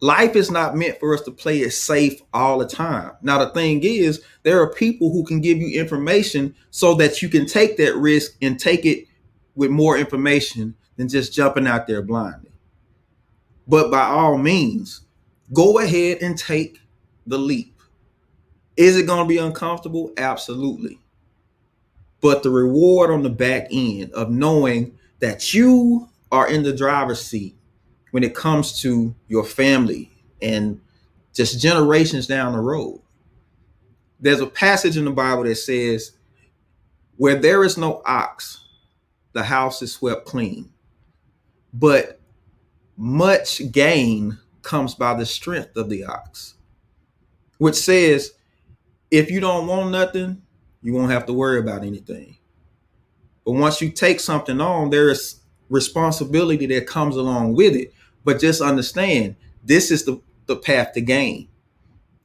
[0.00, 3.12] Life is not meant for us to play it safe all the time.
[3.20, 7.28] Now, the thing is, there are people who can give you information so that you
[7.28, 9.04] can take that risk and take it
[9.56, 12.50] with more information than just jumping out there blindly.
[13.66, 15.02] But by all means,
[15.52, 16.80] go ahead and take
[17.26, 17.78] the leap.
[18.78, 20.14] Is it going to be uncomfortable?
[20.16, 20.98] Absolutely.
[22.22, 27.20] But the reward on the back end of knowing that you are in the driver's
[27.24, 27.56] seat
[28.10, 30.10] when it comes to your family
[30.40, 30.80] and
[31.34, 33.00] just generations down the road.
[34.20, 36.12] There's a passage in the Bible that says,
[37.16, 38.64] Where there is no ox,
[39.32, 40.70] the house is swept clean.
[41.72, 42.20] But
[42.96, 46.54] much gain comes by the strength of the ox,
[47.58, 48.32] which says,
[49.10, 50.42] If you don't want nothing,
[50.82, 52.36] you won't have to worry about anything.
[53.44, 57.92] But once you take something on, there is responsibility that comes along with it.
[58.24, 61.48] But just understand this is the, the path to gain.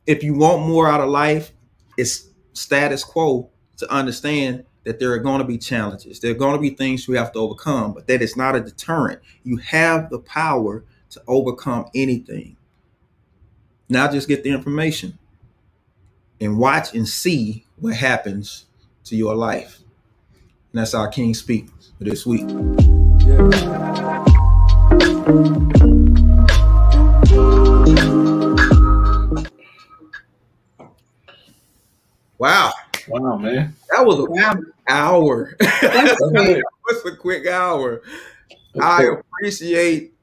[0.06, 1.52] If you want more out of life,
[1.98, 6.20] it's status quo to understand that there are going to be challenges.
[6.20, 8.62] There are going to be things you have to overcome, but that is not a
[8.62, 9.22] deterrent.
[9.44, 12.58] You have the power to overcome anything.
[13.88, 15.18] Now just get the information
[16.42, 18.66] and watch and see what happens
[19.06, 19.80] to your life.
[20.72, 22.50] And that's our King Speak for this week.
[32.38, 32.72] Wow,
[33.08, 33.74] Wow, man.
[33.92, 34.54] that was a Wow.
[34.90, 35.56] hour.
[35.60, 36.64] That's great.
[36.84, 38.02] What's a quick hour?
[38.74, 39.22] That's I cool.
[39.40, 40.14] appreciate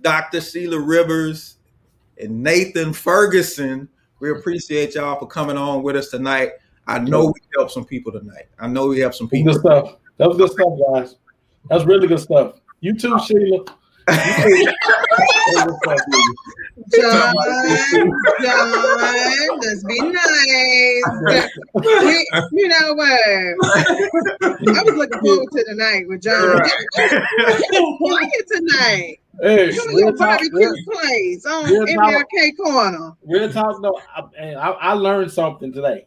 [0.00, 0.40] Dr.
[0.40, 1.56] Sheila Rivers
[2.20, 3.88] and Nathan Ferguson.
[4.20, 6.52] We appreciate y'all for coming on with us tonight.
[6.86, 8.46] I know we helped some people tonight.
[8.58, 9.54] I know we helped some Good people.
[9.54, 9.96] stuff.
[10.18, 11.16] That was good stuff, guys.
[11.70, 12.60] That's really good stuff.
[12.80, 13.24] You too, oh.
[13.24, 13.40] Sheila.
[13.40, 13.64] You too.
[15.54, 16.34] That was good stuff, Sheila.
[16.94, 17.34] John,
[18.42, 21.50] John, let's be nice.
[21.84, 23.20] You, you know what?
[23.68, 26.60] I was looking forward to tonight with John.
[27.98, 29.18] Quiet tonight.
[29.40, 31.86] Hey, Come real your talk, barbecue real, place on real.
[31.86, 33.12] MLK Corner.
[33.24, 33.80] real talk.
[33.80, 36.06] No, I, I, I learned something today.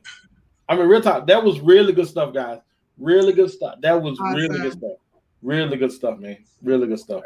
[0.68, 1.28] I mean, real talk.
[1.28, 2.60] That was really good stuff, guys.
[2.98, 3.76] Really good stuff.
[3.82, 4.98] That was really good stuff.
[5.42, 6.38] Really good stuff, man.
[6.62, 7.24] Really good stuff.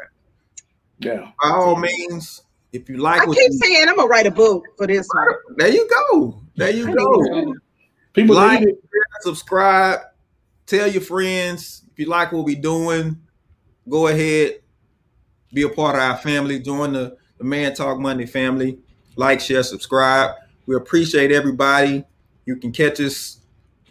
[0.98, 1.30] Yeah.
[1.42, 2.42] By all means,
[2.72, 5.06] if you like I what keep you, saying I'm gonna write a book for this
[5.12, 5.26] one.
[5.56, 6.40] there you go.
[6.56, 7.54] There you go.
[8.14, 8.78] People Like, need it.
[9.20, 10.00] subscribe,
[10.64, 11.82] tell your friends.
[11.92, 13.16] If you like what we're doing,
[13.88, 14.60] go ahead,
[15.52, 16.58] be a part of our family.
[16.58, 18.78] Join the, the Man Talk Monday family.
[19.16, 20.34] Like, share, subscribe.
[20.66, 22.04] We appreciate everybody.
[22.46, 23.40] You can catch us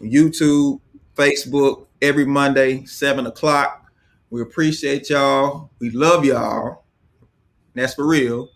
[0.01, 0.81] on YouTube,
[1.15, 3.84] Facebook every Monday, 7 o'clock.
[4.29, 5.71] We appreciate y'all.
[5.79, 6.83] We love y'all.
[7.73, 8.49] That's for real.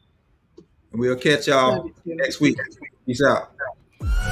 [0.91, 2.15] And we'll catch y'all Love you too.
[2.15, 2.57] next week.
[3.05, 4.28] Peace out.